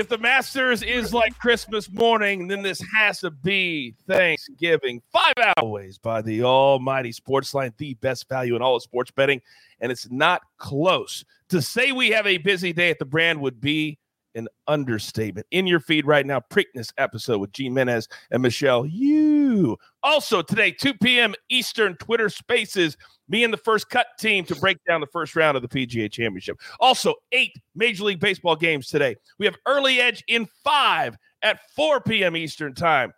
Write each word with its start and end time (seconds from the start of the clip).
If 0.00 0.08
the 0.08 0.16
Masters 0.16 0.82
is 0.82 1.12
like 1.12 1.38
Christmas 1.38 1.92
morning, 1.92 2.48
then 2.48 2.62
this 2.62 2.82
has 2.96 3.20
to 3.20 3.30
be 3.30 3.94
Thanksgiving. 4.08 5.02
Five 5.12 5.34
hours 5.58 5.98
by 5.98 6.22
the 6.22 6.42
almighty 6.42 7.12
Sportsline, 7.12 7.76
the 7.76 7.92
best 7.92 8.26
value 8.26 8.56
in 8.56 8.62
all 8.62 8.76
of 8.76 8.82
sports 8.82 9.10
betting, 9.10 9.42
and 9.78 9.92
it's 9.92 10.10
not 10.10 10.40
close. 10.56 11.22
To 11.50 11.60
say 11.60 11.92
we 11.92 12.08
have 12.12 12.26
a 12.26 12.38
busy 12.38 12.72
day 12.72 12.88
at 12.88 12.98
the 12.98 13.04
brand 13.04 13.42
would 13.42 13.60
be 13.60 13.98
an 14.34 14.48
understatement. 14.66 15.46
In 15.50 15.66
your 15.66 15.80
feed 15.80 16.06
right 16.06 16.26
now, 16.26 16.40
Preakness 16.40 16.92
episode 16.98 17.38
with 17.38 17.52
Gene 17.52 17.74
Menez 17.74 18.08
and 18.30 18.42
Michelle 18.42 18.86
Yu. 18.86 19.76
Also 20.02 20.42
today, 20.42 20.70
2 20.70 20.94
p.m. 20.94 21.34
Eastern 21.48 21.96
Twitter 21.96 22.28
Spaces, 22.28 22.96
me 23.28 23.44
and 23.44 23.52
the 23.52 23.58
first 23.58 23.90
cut 23.90 24.06
team 24.18 24.44
to 24.46 24.54
break 24.56 24.78
down 24.88 25.00
the 25.00 25.06
first 25.06 25.36
round 25.36 25.56
of 25.56 25.62
the 25.62 25.68
PGA 25.68 26.10
Championship. 26.10 26.58
Also, 26.78 27.14
eight 27.32 27.52
Major 27.74 28.04
League 28.04 28.20
Baseball 28.20 28.56
games 28.56 28.88
today. 28.88 29.16
We 29.38 29.46
have 29.46 29.56
early 29.66 30.00
edge 30.00 30.24
in 30.28 30.46
five 30.64 31.16
at 31.42 31.60
4 31.76 32.00
p.m. 32.00 32.36
Eastern 32.36 32.74
Time. 32.74 33.12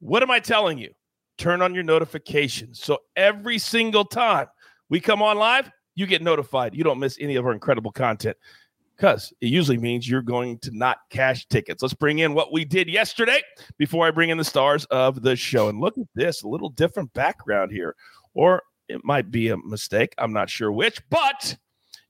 What 0.00 0.22
am 0.22 0.30
I 0.30 0.40
telling 0.40 0.78
you? 0.78 0.92
Turn 1.38 1.62
on 1.62 1.74
your 1.74 1.84
notifications. 1.84 2.82
So 2.82 2.98
every 3.16 3.58
single 3.58 4.04
time 4.04 4.46
we 4.88 5.00
come 5.00 5.22
on 5.22 5.38
live, 5.38 5.70
you 5.94 6.06
get 6.06 6.22
notified. 6.22 6.74
You 6.74 6.84
don't 6.84 6.98
miss 6.98 7.18
any 7.20 7.36
of 7.36 7.46
our 7.46 7.52
incredible 7.52 7.92
content 7.92 8.36
because 9.00 9.32
it 9.40 9.46
usually 9.46 9.78
means 9.78 10.06
you're 10.06 10.20
going 10.20 10.58
to 10.58 10.70
not 10.76 10.98
cash 11.08 11.46
tickets. 11.46 11.82
Let's 11.82 11.94
bring 11.94 12.18
in 12.18 12.34
what 12.34 12.52
we 12.52 12.66
did 12.66 12.86
yesterday 12.86 13.40
before 13.78 14.06
I 14.06 14.10
bring 14.10 14.28
in 14.28 14.36
the 14.36 14.44
stars 14.44 14.84
of 14.86 15.22
the 15.22 15.36
show. 15.36 15.70
And 15.70 15.80
look 15.80 15.96
at 15.96 16.06
this, 16.14 16.42
a 16.42 16.48
little 16.48 16.68
different 16.68 17.10
background 17.14 17.72
here, 17.72 17.96
or 18.34 18.62
it 18.90 19.02
might 19.02 19.30
be 19.30 19.48
a 19.48 19.56
mistake. 19.56 20.14
I'm 20.18 20.34
not 20.34 20.50
sure 20.50 20.70
which, 20.70 21.00
but 21.08 21.56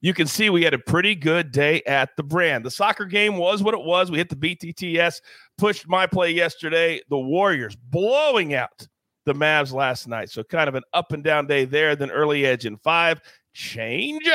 you 0.00 0.12
can 0.12 0.27
see 0.27 0.50
we 0.50 0.64
had 0.64 0.74
a 0.74 0.80
pretty 0.80 1.14
good 1.14 1.52
day 1.52 1.80
at 1.86 2.11
the 2.16 2.24
brand. 2.24 2.64
The 2.64 2.72
soccer 2.72 3.05
game 3.05 3.36
was 3.36 3.62
what 3.62 3.74
it 3.74 3.84
was. 3.84 4.11
We 4.11 4.18
hit 4.18 4.28
the 4.28 4.34
BTTS, 4.34 5.20
pushed 5.58 5.86
my 5.86 6.08
play 6.08 6.33
yesterday. 6.33 7.00
The 7.08 7.18
Warriors 7.18 7.77
blowing 7.77 8.55
out 8.55 8.88
the 9.27 9.34
Mavs 9.34 9.72
last 9.72 10.08
night. 10.08 10.30
So 10.30 10.42
kind 10.42 10.68
of 10.68 10.74
an 10.74 10.83
up 10.92 11.12
and 11.12 11.22
down 11.22 11.46
day 11.46 11.66
there. 11.66 11.94
Then 11.94 12.11
early 12.11 12.46
edge 12.46 12.66
in 12.66 12.78
five. 12.78 13.20
Change. 13.52 14.28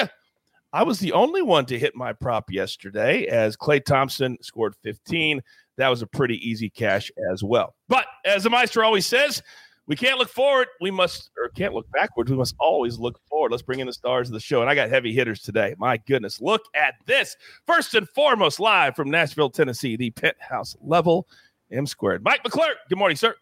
I 0.76 0.84
was 0.84 1.00
the 1.00 1.14
only 1.14 1.42
one 1.42 1.66
to 1.68 1.80
hit 1.80 1.96
my 1.96 2.12
prop 2.12 2.52
yesterday 2.52 3.28
as 3.28 3.56
Klay 3.56 3.82
Thompson 3.82 4.38
scored 4.42 4.76
15. 4.84 5.42
That 5.78 5.88
was 5.88 6.02
a 6.02 6.08
pretty 6.08 6.36
easy 6.46 6.70
cash 6.70 7.10
as 7.32 7.46
well. 7.46 7.76
But 7.88 8.08
as 8.26 8.44
the 8.44 8.50
Meister 8.50 8.84
always 8.84 9.06
says, 9.06 9.42
we 9.88 9.96
can't 9.96 10.20
look 10.20 10.28
forward. 10.28 10.68
We 10.82 10.92
must, 10.92 11.32
or 11.42 11.48
can't 11.48 11.74
look 11.74 11.90
backwards. 11.94 12.30
We 12.30 12.36
must 12.36 12.56
always 12.60 13.00
look 13.00 13.22
forward. 13.30 13.54
Let's 13.54 13.64
bring 13.64 13.80
in 13.80 13.88
the 13.88 13.94
stars 13.94 14.28
of 14.28 14.34
the 14.34 14.42
show. 14.42 14.60
And 14.60 14.70
I 14.70 14.76
got 14.76 14.90
heavy 14.90 15.14
hitters 15.14 15.40
today. 15.40 15.76
My 15.78 15.96
goodness. 15.96 16.42
Look 16.42 16.64
at 16.76 16.96
this. 17.06 17.38
First 17.66 17.96
and 17.96 18.10
foremost, 18.10 18.60
live 18.60 18.98
from 18.98 19.10
Nashville, 19.10 19.52
Tennessee, 19.52 19.96
the 19.96 20.12
penthouse 20.12 20.76
level 20.82 21.26
M 21.72 21.86
squared. 21.86 22.22
Mike 22.22 22.44
McClure. 22.44 22.76
Good 22.90 22.98
morning, 22.98 23.16
sir. 23.16 23.34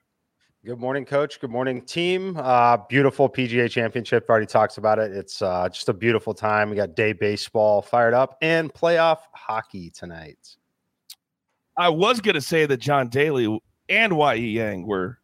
Good 0.66 0.80
morning, 0.80 1.04
coach. 1.04 1.42
Good 1.42 1.50
morning, 1.50 1.82
team. 1.82 2.38
Uh, 2.38 2.78
beautiful 2.88 3.28
PGA 3.30 3.70
championship. 3.70 4.30
Already 4.30 4.46
talks 4.46 4.78
about 4.78 4.98
it. 4.98 5.12
It's 5.12 5.42
uh, 5.42 5.68
just 5.68 5.90
a 5.90 5.94
beautiful 5.94 6.34
time. 6.34 6.70
We 6.70 6.78
got 6.78 6.96
day 6.96 7.12
baseball 7.12 7.82
fired 7.82 8.14
up 8.14 8.38
and 8.42 8.74
playoff 8.74 9.18
hockey 9.34 9.90
tonight. 9.90 10.56
I 11.78 11.90
was 11.90 12.22
going 12.22 12.36
to 12.36 12.42
say 12.42 12.66
that 12.66 12.78
John 12.78 13.10
Daly 13.10 13.60
and 13.90 14.16
Y.E. 14.16 14.40
Yang 14.40 14.88
were 14.88 15.20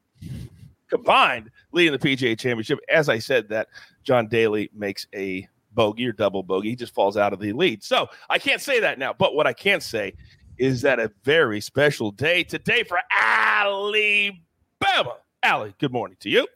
combined 0.89 1.51
leading 1.71 1.97
the 1.97 1.99
PGA 1.99 2.37
championship. 2.37 2.79
As 2.89 3.07
I 3.07 3.19
said, 3.19 3.47
that 3.47 3.69
John 4.03 4.27
Daly 4.27 4.69
makes 4.73 5.07
a 5.15 5.47
bogey 5.71 6.05
or 6.05 6.11
double 6.11 6.43
bogey. 6.43 6.71
He 6.71 6.75
just 6.75 6.93
falls 6.93 7.15
out 7.15 7.31
of 7.31 7.39
the 7.39 7.53
lead. 7.53 7.81
So 7.81 8.09
I 8.29 8.39
can't 8.39 8.61
say 8.61 8.81
that 8.81 8.99
now. 8.99 9.13
But 9.17 9.35
what 9.35 9.47
I 9.47 9.53
can 9.53 9.79
say 9.79 10.15
is 10.57 10.81
that 10.81 10.99
a 10.99 11.09
very 11.23 11.61
special 11.61 12.11
day 12.11 12.43
today 12.43 12.83
for 12.83 12.99
Alabama. 13.17 15.15
Allie, 15.41 15.73
good 15.79 15.93
morning 15.93 16.17
to 16.19 16.29
you. 16.29 16.47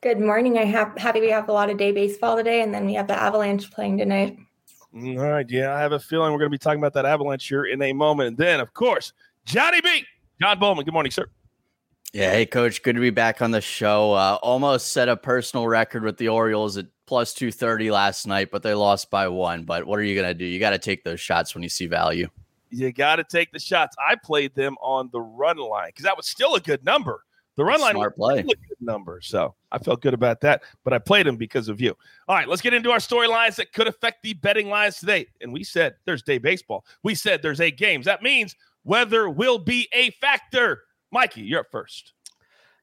Good 0.00 0.18
morning. 0.18 0.58
I 0.58 0.64
have 0.64 0.96
happy 0.96 1.20
we 1.20 1.30
have 1.30 1.48
a 1.48 1.52
lot 1.52 1.70
of 1.70 1.76
day 1.76 1.92
baseball 1.92 2.36
today, 2.36 2.62
and 2.62 2.74
then 2.74 2.86
we 2.86 2.94
have 2.94 3.06
the 3.06 3.20
Avalanche 3.20 3.70
playing 3.70 3.98
tonight. 3.98 4.36
All 4.94 5.16
right. 5.16 5.46
Yeah, 5.48 5.74
I 5.74 5.80
have 5.80 5.92
a 5.92 6.00
feeling 6.00 6.32
we're 6.32 6.38
going 6.38 6.50
to 6.50 6.54
be 6.54 6.58
talking 6.58 6.80
about 6.80 6.94
that 6.94 7.06
Avalanche 7.06 7.46
here 7.46 7.64
in 7.64 7.80
a 7.82 7.92
moment. 7.92 8.28
And 8.28 8.36
then, 8.36 8.58
of 8.58 8.74
course, 8.74 9.12
Johnny 9.44 9.80
B. 9.80 10.04
John 10.40 10.58
Bollman. 10.58 10.84
Good 10.84 10.94
morning, 10.94 11.12
sir. 11.12 11.26
Yeah. 12.12 12.32
Hey, 12.32 12.46
coach. 12.46 12.82
Good 12.82 12.96
to 12.96 13.00
be 13.00 13.10
back 13.10 13.40
on 13.42 13.52
the 13.52 13.60
show. 13.60 14.14
Uh, 14.14 14.38
almost 14.42 14.88
set 14.88 15.08
a 15.08 15.16
personal 15.16 15.68
record 15.68 16.02
with 16.02 16.16
the 16.16 16.28
Orioles 16.28 16.76
at 16.76 16.86
plus 17.06 17.32
230 17.34 17.92
last 17.92 18.26
night, 18.26 18.50
but 18.50 18.64
they 18.64 18.74
lost 18.74 19.10
by 19.10 19.28
one. 19.28 19.64
But 19.64 19.86
what 19.86 20.00
are 20.00 20.02
you 20.02 20.16
going 20.16 20.26
to 20.26 20.34
do? 20.34 20.44
You 20.44 20.58
got 20.58 20.70
to 20.70 20.78
take 20.78 21.04
those 21.04 21.20
shots 21.20 21.54
when 21.54 21.62
you 21.62 21.68
see 21.68 21.86
value. 21.86 22.28
You 22.70 22.92
got 22.92 23.16
to 23.16 23.24
take 23.24 23.52
the 23.52 23.60
shots. 23.60 23.96
I 24.04 24.16
played 24.16 24.54
them 24.56 24.76
on 24.80 25.10
the 25.12 25.20
run 25.20 25.58
line 25.58 25.90
because 25.90 26.04
that 26.04 26.16
was 26.16 26.26
still 26.26 26.56
a 26.56 26.60
good 26.60 26.84
number. 26.84 27.22
The 27.60 27.66
run 27.66 27.82
line 27.82 27.92
Smart 27.92 28.16
play. 28.16 28.40
good 28.42 28.56
number. 28.80 29.20
So 29.20 29.54
I 29.70 29.76
felt 29.76 30.00
good 30.00 30.14
about 30.14 30.40
that, 30.40 30.62
but 30.82 30.94
I 30.94 30.98
played 30.98 31.26
him 31.26 31.36
because 31.36 31.68
of 31.68 31.78
you. 31.78 31.94
All 32.26 32.34
right, 32.34 32.48
let's 32.48 32.62
get 32.62 32.72
into 32.72 32.90
our 32.90 33.00
storylines 33.00 33.56
that 33.56 33.74
could 33.74 33.86
affect 33.86 34.22
the 34.22 34.32
betting 34.32 34.70
lines 34.70 34.96
today. 34.96 35.26
And 35.42 35.52
we 35.52 35.62
said 35.62 35.96
there's 36.06 36.22
day 36.22 36.38
baseball. 36.38 36.86
We 37.02 37.14
said 37.14 37.42
there's 37.42 37.60
eight 37.60 37.76
games. 37.76 38.06
That 38.06 38.22
means 38.22 38.56
weather 38.84 39.28
will 39.28 39.58
be 39.58 39.90
a 39.92 40.08
factor. 40.12 40.84
Mikey, 41.10 41.42
you're 41.42 41.60
up 41.60 41.66
first. 41.70 42.14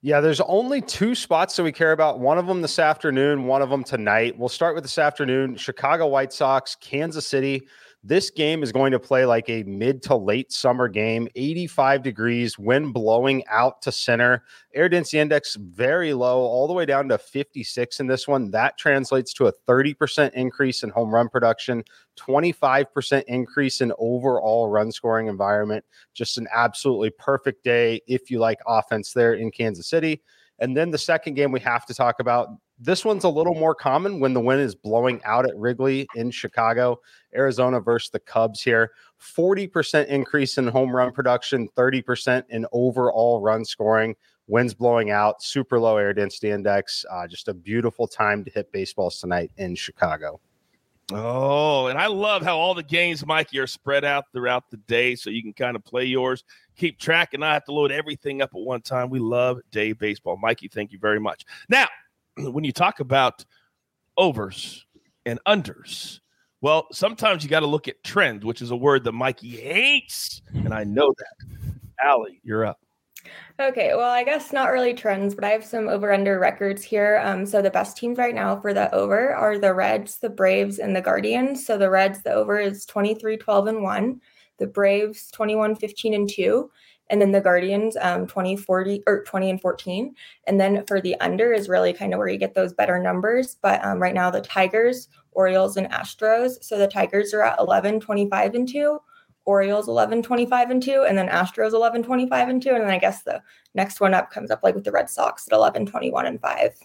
Yeah, 0.03 0.21
there's 0.21 0.41
only 0.41 0.81
two 0.81 1.15
spots 1.15 1.55
that 1.55 1.63
we 1.63 1.71
care 1.71 1.91
about. 1.91 2.19
One 2.19 2.37
of 2.37 2.45
them 2.45 2.61
this 2.61 2.77
afternoon, 2.77 3.45
one 3.45 3.63
of 3.63 3.71
them 3.71 3.83
tonight. 3.83 4.37
We'll 4.37 4.47
start 4.47 4.75
with 4.75 4.83
this 4.83 4.99
afternoon 4.99 5.55
Chicago 5.55 6.05
White 6.05 6.31
Sox, 6.31 6.75
Kansas 6.75 7.25
City. 7.25 7.67
This 8.03 8.29
game 8.29 8.63
is 8.63 8.71
going 8.71 8.91
to 8.91 8.99
play 8.99 9.25
like 9.25 9.49
a 9.49 9.63
mid 9.63 10.01
to 10.03 10.15
late 10.15 10.51
summer 10.51 10.87
game, 10.87 11.27
85 11.35 12.03
degrees, 12.03 12.57
wind 12.57 12.93
blowing 12.93 13.43
out 13.49 13.81
to 13.81 13.91
center. 13.91 14.43
Air 14.73 14.87
density 14.87 15.19
index 15.19 15.55
very 15.55 16.13
low, 16.13 16.39
all 16.39 16.67
the 16.67 16.73
way 16.73 16.85
down 16.85 17.09
to 17.09 17.17
56 17.17 17.99
in 17.99 18.07
this 18.07 18.27
one. 18.27 18.51
That 18.51 18.77
translates 18.77 19.33
to 19.33 19.47
a 19.47 19.53
30% 19.67 20.31
increase 20.33 20.83
in 20.83 20.89
home 20.91 21.13
run 21.13 21.27
production, 21.27 21.83
25% 22.17 23.23
increase 23.27 23.81
in 23.81 23.91
overall 23.97 24.69
run 24.69 24.91
scoring 24.91 25.27
environment. 25.27 25.83
Just 26.13 26.37
an 26.37 26.47
absolutely 26.53 27.09
perfect 27.09 27.63
day 27.63 27.99
if 28.07 28.29
you 28.29 28.39
like 28.39 28.59
offense 28.67 29.11
there 29.11 29.33
in 29.33 29.51
Kansas 29.51 29.89
City. 29.89 30.21
And 30.59 30.77
then 30.77 30.91
the 30.91 30.97
second 30.97 31.33
game 31.33 31.51
we 31.51 31.59
have 31.61 31.85
to 31.87 31.93
talk 31.93 32.19
about 32.19 32.49
this 32.79 33.03
one's 33.03 33.23
a 33.23 33.29
little 33.29 33.55
more 33.55 33.73
common 33.73 34.19
when 34.19 34.33
the 34.33 34.39
wind 34.39 34.61
is 34.61 34.75
blowing 34.75 35.21
out 35.23 35.47
at 35.47 35.57
Wrigley 35.57 36.07
in 36.15 36.29
Chicago, 36.29 36.99
Arizona 37.35 37.79
versus 37.79 38.11
the 38.11 38.19
Cubs 38.19 38.61
here. 38.61 38.91
40% 39.21 40.05
increase 40.07 40.57
in 40.57 40.67
home 40.67 40.95
run 40.95 41.11
production, 41.11 41.67
30% 41.75 42.43
in 42.49 42.65
overall 42.71 43.41
run 43.41 43.65
scoring. 43.65 44.15
Winds 44.47 44.73
blowing 44.73 45.11
out, 45.11 45.43
super 45.43 45.79
low 45.79 45.97
air 45.97 46.13
density 46.13 46.51
index. 46.51 47.03
Uh, 47.11 47.27
just 47.27 47.47
a 47.47 47.53
beautiful 47.53 48.07
time 48.07 48.45
to 48.45 48.51
hit 48.51 48.71
baseballs 48.71 49.19
tonight 49.19 49.51
in 49.57 49.75
Chicago. 49.75 50.39
Oh, 51.13 51.87
and 51.87 51.97
I 51.97 52.07
love 52.07 52.43
how 52.43 52.57
all 52.57 52.73
the 52.73 52.83
games, 52.83 53.25
Mikey, 53.25 53.59
are 53.59 53.67
spread 53.67 54.03
out 54.03 54.25
throughout 54.33 54.69
the 54.69 54.77
day 54.77 55.15
so 55.15 55.29
you 55.29 55.41
can 55.41 55.53
kind 55.53 55.75
of 55.77 55.83
play 55.83 56.03
yours, 56.03 56.43
keep 56.75 56.99
track, 56.99 57.29
and 57.33 57.39
not 57.41 57.53
have 57.53 57.65
to 57.65 57.71
load 57.71 57.93
everything 57.93 58.41
up 58.41 58.51
at 58.53 58.59
one 58.59 58.81
time. 58.81 59.09
We 59.09 59.19
love 59.19 59.59
day 59.71 59.93
baseball. 59.93 60.37
Mikey, 60.37 60.67
thank 60.67 60.91
you 60.91 60.99
very 60.99 61.19
much. 61.19 61.45
Now, 61.69 61.87
when 62.37 62.63
you 62.63 62.71
talk 62.71 62.99
about 62.99 63.45
overs 64.17 64.85
and 65.25 65.39
unders, 65.47 66.19
well, 66.61 66.87
sometimes 66.91 67.43
you 67.43 67.49
got 67.49 67.59
to 67.59 67.67
look 67.67 67.87
at 67.87 68.03
trend, 68.03 68.43
which 68.43 68.61
is 68.61 68.71
a 68.71 68.75
word 68.75 69.03
that 69.03 69.11
Mikey 69.11 69.57
hates, 69.57 70.41
and 70.53 70.73
I 70.73 70.83
know 70.83 71.13
that. 71.17 71.75
Allie, 72.03 72.41
you're 72.43 72.65
up. 72.65 72.79
Okay, 73.59 73.95
well, 73.95 74.09
I 74.09 74.23
guess 74.23 74.53
not 74.53 74.71
really 74.71 74.93
trends, 74.93 75.35
but 75.35 75.43
I 75.43 75.49
have 75.49 75.65
some 75.65 75.87
over 75.87 76.13
under 76.13 76.39
records 76.39 76.83
here. 76.83 77.19
Um, 77.23 77.45
so 77.45 77.61
the 77.61 77.71
best 77.71 77.97
teams 77.97 78.17
right 78.17 78.35
now 78.35 78.59
for 78.59 78.73
the 78.73 78.93
over 78.93 79.33
are 79.33 79.57
the 79.57 79.73
Reds, 79.73 80.19
the 80.19 80.29
Braves, 80.29 80.79
and 80.79 80.95
the 80.95 81.01
Guardians. 81.01 81.65
So 81.65 81.77
the 81.77 81.89
Reds, 81.89 82.21
the 82.21 82.33
over 82.33 82.59
is 82.59 82.85
23 82.85 83.37
12 83.37 83.67
and 83.67 83.83
1, 83.83 84.21
the 84.59 84.67
Braves 84.67 85.31
21 85.31 85.75
15 85.75 86.13
and 86.13 86.29
2, 86.29 86.69
and 87.09 87.21
then 87.21 87.31
the 87.31 87.41
Guardians 87.41 87.97
um 88.01 88.27
20 88.27 88.55
40 88.55 89.03
or 89.07 89.23
20 89.23 89.49
and 89.49 89.61
14 89.61 90.15
and 90.45 90.59
then 90.59 90.85
for 90.85 91.01
the 91.01 91.19
under 91.19 91.53
is 91.53 91.69
really 91.69 91.93
kind 91.93 92.13
of 92.13 92.17
where 92.17 92.27
you 92.27 92.37
get 92.37 92.53
those 92.53 92.73
better 92.73 92.99
numbers 92.99 93.55
but 93.61 93.83
um, 93.85 94.01
right 94.01 94.13
now 94.13 94.29
the 94.29 94.41
Tigers 94.41 95.09
Orioles 95.37 95.77
and 95.77 95.89
Astros. 95.91 96.63
So 96.63 96.79
the 96.79 96.87
Tigers 96.87 97.33
are 97.33 97.43
at 97.43 97.59
11 97.59 97.99
25 97.99 98.55
and 98.55 98.67
2 98.67 98.99
Orioles 99.45 99.87
11 99.87 100.23
25 100.23 100.71
and 100.71 100.83
2 100.83 101.05
and 101.07 101.17
then 101.17 101.29
Astros 101.29 101.71
11 101.73 102.03
25 102.03 102.49
and 102.49 102.61
2 102.61 102.69
and 102.71 102.81
then 102.81 102.89
I 102.89 102.97
guess 102.97 103.23
the 103.23 103.41
next 103.75 104.01
one 104.01 104.13
up 104.13 104.31
comes 104.31 104.51
up 104.51 104.61
like 104.63 104.75
with 104.75 104.83
the 104.83 104.91
Red 104.91 105.09
Sox 105.09 105.47
at 105.47 105.53
11 105.53 105.85
21 105.85 106.25
and 106.25 106.41
5 106.41 106.75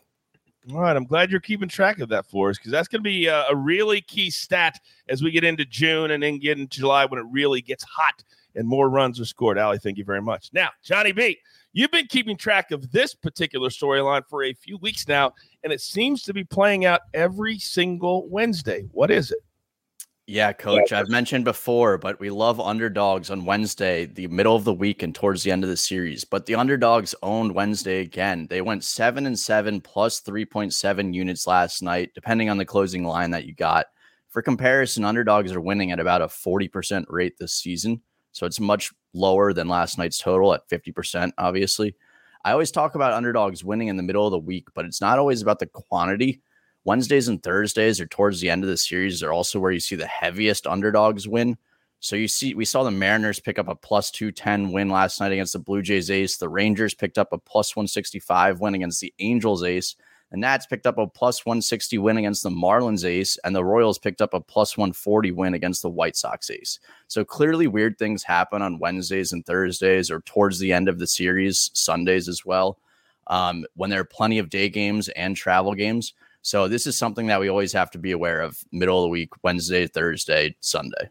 all 0.73 0.81
right, 0.81 0.95
I'm 0.95 1.07
glad 1.07 1.33
you're 1.33 1.41
keeping 1.41 1.69
track 1.69 1.99
of 1.99 2.09
that 2.11 2.25
for 2.27 2.51
us 2.51 2.57
because 2.57 2.71
that's 2.71 2.87
going 2.87 3.01
to 3.01 3.11
be 3.11 3.27
a, 3.27 3.47
a, 3.49 3.57
really 3.57 4.01
key 4.01 4.31
stat 4.31 4.79
as 5.09 5.21
we 5.21 5.33
get 5.33 5.43
into 5.43 5.65
June 5.65 6.13
and 6.13 6.23
then 6.23 6.39
get 6.39 6.57
into 6.57 6.79
July 6.79 7.05
when 7.05 7.19
it 7.19 7.27
really 7.33 7.61
gets 7.61 7.83
hot 7.83 8.23
and 8.55 8.67
more 8.67 8.89
runs 8.89 9.21
are 9.21 9.25
scored. 9.25 9.59
Allie, 9.59 9.79
thank 9.79 9.99
you 9.99 10.05
very 10.05 10.23
much. 10.23 10.51
Now, 10.53 10.71
Johnny 10.83 11.13
B, 11.13 11.39
you've 11.73 11.91
been 11.91 12.07
keeping 12.07 12.37
track 12.37 12.71
of 12.71 12.91
this 12.91 13.15
particular 13.15 13.69
storyline 13.69 14.23
for 14.29 14.45
a 14.45 14.53
few 14.53 14.79
weeks 14.79 15.09
now, 15.09 15.33
and 15.65 15.73
it 15.73 15.81
seems 15.81 16.23
to 16.25 16.35
be 16.35 16.45
playing 16.45 16.85
out 16.85 17.01
every 17.15 17.59
single 17.59 18.29
Wednesday. 18.29 18.87
What 18.93 19.11
is 19.11 19.31
it? 19.31 19.39
Yeah, 20.29 20.53
coach, 20.53 20.93
I've 20.93 21.09
mentioned 21.09 21.45
before, 21.45 21.99
but 21.99 22.21
we 22.21 22.31
love 22.31 22.61
underdogs 22.61 23.29
on 23.29 23.45
Wednesday, 23.45 24.07
the 24.07 24.29
middle 24.29 24.55
of 24.55 24.63
the 24.63 24.73
week 24.73 25.03
and 25.03 25.13
towards 25.13 25.43
the 25.43 25.51
end 25.51 25.65
of 25.65 25.69
the 25.69 25.77
series. 25.77 26.25
But 26.25 26.47
the 26.47 26.55
underdogs 26.55 27.13
owned 27.25 27.55
Wednesday 27.55 28.01
again. 28.01 28.47
They 28.49 28.63
went 28.63 28.85
7 28.85 29.27
and 29.27 29.37
7 29.37 29.81
plus 29.81 30.23
3.7 30.23 31.13
units 31.13 31.49
last 31.49 31.83
night, 31.83 32.13
depending 32.15 32.49
on 32.49 32.57
the 32.57 32.65
closing 32.65 33.05
line 33.05 33.33
that 33.33 33.47
you 33.47 33.55
got. 33.55 33.87
For 34.31 34.43
comparison, 34.43 35.05
underdogs 35.05 35.53
are 35.53 35.61
winning 35.61 35.91
at 35.91 36.01
about 36.01 36.23
a 36.23 36.29
40% 36.29 37.05
rate 37.09 37.37
this 37.37 37.55
season. 37.55 38.01
So 38.33 38.47
it's 38.47 38.61
much 38.61 38.91
lower 39.15 39.53
than 39.53 39.69
last 39.69 39.99
night's 39.99 40.19
total 40.19 40.55
at 40.55 40.69
50%, 40.69 41.33
obviously. 41.39 41.95
I 42.45 42.53
always 42.53 42.71
talk 42.71 42.95
about 42.95 43.13
underdogs 43.13 43.65
winning 43.65 43.89
in 43.89 43.97
the 43.97 44.03
middle 44.03 44.27
of 44.27 44.33
the 44.33 44.39
week, 44.39 44.69
but 44.75 44.85
it's 44.85 45.01
not 45.01 45.19
always 45.19 45.43
about 45.43 45.59
the 45.61 45.67
quantity 45.67 46.43
Wednesdays 46.85 47.29
and 47.29 47.43
Thursdays 47.43 48.01
or 48.01 48.07
towards 48.07 48.41
the 48.41 48.51
end 48.51 48.65
of 48.65 48.71
the 48.71 48.77
series 48.77 49.23
are 49.23 49.33
also 49.33 49.61
where 49.61 49.71
you 49.71 49.81
see 49.81 49.95
the 49.95 50.07
heaviest 50.07 50.67
underdogs 50.67 51.29
win. 51.29 51.57
So 52.01 52.17
you 52.17 52.27
see, 52.27 52.55
we 52.55 52.65
saw 52.65 52.83
the 52.83 52.91
Mariners 52.91 53.39
pick 53.39 53.59
up 53.59 53.69
a 53.69 53.77
plus 53.77 54.11
210 54.11 54.73
win 54.73 54.89
last 54.89 55.21
night 55.21 55.31
against 55.31 55.53
the 55.53 55.61
Blue 55.61 55.83
Jays 55.83 56.11
ace. 56.11 56.37
The 56.37 56.49
Rangers 56.49 56.95
picked 56.95 57.19
up 57.19 57.33
a 57.33 57.39
plus 57.39 57.77
165 57.77 58.61
win 58.61 58.75
against 58.75 59.01
the 59.01 59.15
Angels 59.21 59.63
ace. 59.63 59.95
The 60.33 60.39
Nats 60.39 60.65
picked 60.65 60.87
up 60.87 60.97
a 60.97 61.07
plus 61.07 61.45
160 61.45 61.99
win 61.99 62.17
against 62.17 62.43
the 62.43 62.49
Marlins 62.49 63.05
ace. 63.05 63.39
And 63.45 63.55
the 63.55 63.65
Royals 63.65 63.99
picked 63.99 64.23
up 64.23 64.33
a 64.33 64.41
plus 64.41 64.79
140 64.79 65.31
win 65.31 65.53
against 65.53 65.83
the 65.83 65.91
White 65.91 66.17
Sox 66.17 66.51
ace. 66.51 66.81
So 67.07 67.23
clearly, 67.23 67.67
weird 67.67 67.99
things 67.99 68.23
happen 68.23 68.63
on 68.63 68.79
Wednesdays 68.79 69.33
and 69.33 69.45
Thursdays 69.45 70.11
or 70.11 70.23
towards 70.23 70.59
the 70.59 70.73
end 70.73 70.89
of 70.89 70.99
the 70.99 71.07
series, 71.07 71.71
Sundays 71.75 72.29
as 72.29 72.47
well, 72.47 72.79
um, 73.27 73.67
when 73.77 73.91
there 73.91 74.01
are 74.01 74.05
plenty 74.05 74.39
of 74.39 74.49
day 74.49 74.71
games 74.71 75.11
and 75.11 75.37
travel 75.37 75.75
games. 75.75 76.15
So 76.41 76.67
this 76.67 76.87
is 76.87 76.97
something 76.97 77.27
that 77.27 77.39
we 77.39 77.51
always 77.51 77.75
have 77.75 77.91
to 77.91 77.99
be 77.99 78.13
aware 78.13 78.41
of 78.41 78.65
middle 78.73 79.01
of 79.01 79.05
the 79.05 79.11
week, 79.11 79.31
Wednesday, 79.45 79.87
Thursday, 79.87 80.57
Sunday. 80.61 81.11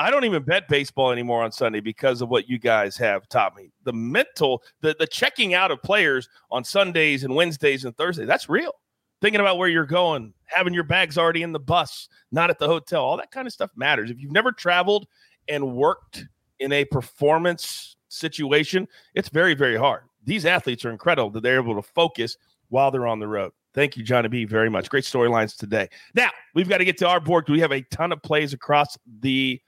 I 0.00 0.10
don't 0.10 0.24
even 0.24 0.42
bet 0.42 0.66
baseball 0.66 1.12
anymore 1.12 1.42
on 1.42 1.52
Sunday 1.52 1.80
because 1.80 2.22
of 2.22 2.30
what 2.30 2.48
you 2.48 2.58
guys 2.58 2.96
have 2.96 3.28
taught 3.28 3.54
me. 3.54 3.70
The 3.84 3.92
mental, 3.92 4.62
the, 4.80 4.96
the 4.98 5.06
checking 5.06 5.52
out 5.52 5.70
of 5.70 5.82
players 5.82 6.26
on 6.50 6.64
Sundays 6.64 7.22
and 7.22 7.34
Wednesdays 7.34 7.84
and 7.84 7.94
Thursdays, 7.94 8.26
that's 8.26 8.48
real. 8.48 8.72
Thinking 9.20 9.42
about 9.42 9.58
where 9.58 9.68
you're 9.68 9.84
going, 9.84 10.32
having 10.46 10.72
your 10.72 10.84
bags 10.84 11.18
already 11.18 11.42
in 11.42 11.52
the 11.52 11.60
bus, 11.60 12.08
not 12.32 12.48
at 12.48 12.58
the 12.58 12.66
hotel, 12.66 13.04
all 13.04 13.18
that 13.18 13.30
kind 13.30 13.46
of 13.46 13.52
stuff 13.52 13.70
matters. 13.76 14.10
If 14.10 14.18
you've 14.18 14.32
never 14.32 14.52
traveled 14.52 15.06
and 15.48 15.76
worked 15.76 16.24
in 16.60 16.72
a 16.72 16.86
performance 16.86 17.96
situation, 18.08 18.88
it's 19.14 19.28
very, 19.28 19.52
very 19.52 19.76
hard. 19.76 20.04
These 20.24 20.46
athletes 20.46 20.82
are 20.86 20.90
incredible 20.90 21.28
that 21.32 21.42
they're 21.42 21.60
able 21.60 21.74
to 21.74 21.86
focus 21.86 22.38
while 22.70 22.90
they're 22.90 23.06
on 23.06 23.18
the 23.18 23.28
road. 23.28 23.52
Thank 23.74 23.98
you, 23.98 24.02
Johnny 24.02 24.28
B, 24.28 24.46
very 24.46 24.70
much. 24.70 24.88
Great 24.88 25.04
storylines 25.04 25.56
today. 25.56 25.90
Now, 26.14 26.30
we've 26.54 26.70
got 26.70 26.78
to 26.78 26.86
get 26.86 26.96
to 26.98 27.06
our 27.06 27.20
board. 27.20 27.48
We 27.50 27.60
have 27.60 27.72
a 27.72 27.82
ton 27.82 28.12
of 28.12 28.22
plays 28.22 28.54
across 28.54 28.96
the 29.20 29.60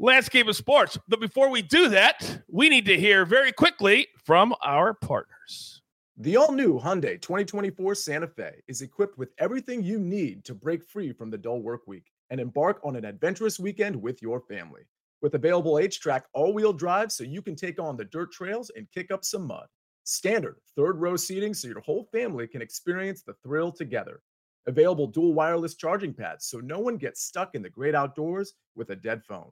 landscape 0.00 0.48
of 0.48 0.56
sports. 0.56 0.98
But 1.08 1.20
before 1.20 1.50
we 1.50 1.60
do 1.62 1.90
that, 1.90 2.42
we 2.48 2.68
need 2.68 2.86
to 2.86 2.98
hear 2.98 3.26
very 3.26 3.52
quickly 3.52 4.08
from 4.24 4.54
our 4.64 4.94
partners. 4.94 5.82
The 6.16 6.36
all 6.36 6.52
new 6.52 6.80
Hyundai 6.80 7.20
2024 7.20 7.94
Santa 7.94 8.26
Fe 8.26 8.62
is 8.66 8.82
equipped 8.82 9.18
with 9.18 9.32
everything 9.38 9.82
you 9.82 9.98
need 9.98 10.44
to 10.44 10.54
break 10.54 10.84
free 10.84 11.12
from 11.12 11.30
the 11.30 11.38
dull 11.38 11.60
work 11.60 11.86
week 11.86 12.10
and 12.30 12.40
embark 12.40 12.80
on 12.82 12.96
an 12.96 13.04
adventurous 13.04 13.60
weekend 13.60 13.94
with 13.94 14.22
your 14.22 14.40
family. 14.40 14.82
With 15.22 15.34
available 15.34 15.74
HTRAC 15.74 16.22
all 16.32 16.54
wheel 16.54 16.72
drive 16.72 17.12
so 17.12 17.24
you 17.24 17.42
can 17.42 17.54
take 17.54 17.78
on 17.78 17.96
the 17.96 18.06
dirt 18.06 18.32
trails 18.32 18.70
and 18.76 18.90
kick 18.92 19.10
up 19.10 19.24
some 19.24 19.46
mud. 19.46 19.66
Standard 20.04 20.56
third 20.76 20.98
row 20.98 21.16
seating 21.16 21.52
so 21.52 21.68
your 21.68 21.80
whole 21.80 22.08
family 22.10 22.46
can 22.46 22.62
experience 22.62 23.22
the 23.22 23.34
thrill 23.42 23.70
together. 23.70 24.22
Available 24.66 25.06
dual 25.06 25.34
wireless 25.34 25.74
charging 25.74 26.14
pads 26.14 26.46
so 26.46 26.58
no 26.58 26.78
one 26.78 26.96
gets 26.96 27.22
stuck 27.22 27.54
in 27.54 27.62
the 27.62 27.68
great 27.68 27.94
outdoors 27.94 28.54
with 28.74 28.90
a 28.90 28.96
dead 28.96 29.22
phone. 29.26 29.50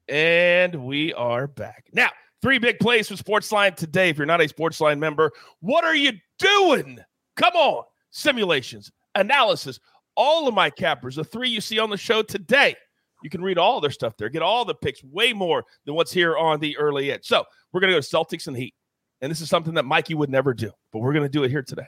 And 0.09 0.83
we 0.83 1.13
are 1.13 1.45
back. 1.45 1.89
Now, 1.93 2.09
three 2.41 2.57
big 2.57 2.79
plays 2.79 3.07
for 3.07 3.13
Sportsline 3.13 3.75
today. 3.75 4.09
If 4.09 4.17
you're 4.17 4.25
not 4.25 4.41
a 4.41 4.45
Sportsline 4.45 4.97
member, 4.97 5.31
what 5.59 5.83
are 5.83 5.95
you 5.95 6.13
doing? 6.39 6.97
Come 7.37 7.53
on. 7.53 7.83
Simulations, 8.09 8.91
analysis, 9.13 9.79
all 10.17 10.47
of 10.47 10.55
my 10.55 10.71
cappers, 10.71 11.15
the 11.15 11.23
three 11.23 11.49
you 11.49 11.61
see 11.61 11.77
on 11.77 11.91
the 11.91 11.97
show 11.97 12.23
today. 12.23 12.75
You 13.23 13.29
can 13.29 13.43
read 13.43 13.59
all 13.59 13.79
their 13.79 13.91
stuff 13.91 14.17
there, 14.17 14.29
get 14.29 14.41
all 14.41 14.65
the 14.65 14.73
picks, 14.73 15.03
way 15.03 15.33
more 15.33 15.65
than 15.85 15.93
what's 15.93 16.11
here 16.11 16.35
on 16.35 16.59
the 16.59 16.75
early 16.77 17.11
edge. 17.11 17.27
So 17.27 17.45
we're 17.71 17.79
going 17.79 17.93
to 17.93 17.97
go 17.97 18.01
to 18.01 18.07
Celtics 18.07 18.47
and 18.47 18.57
Heat. 18.57 18.73
And 19.21 19.29
this 19.29 19.41
is 19.41 19.49
something 19.49 19.75
that 19.75 19.85
Mikey 19.85 20.15
would 20.15 20.29
never 20.29 20.53
do, 20.53 20.71
but 20.91 20.99
we're 20.99 21.13
going 21.13 21.23
to 21.23 21.29
do 21.29 21.43
it 21.43 21.51
here 21.51 21.63
today. 21.63 21.87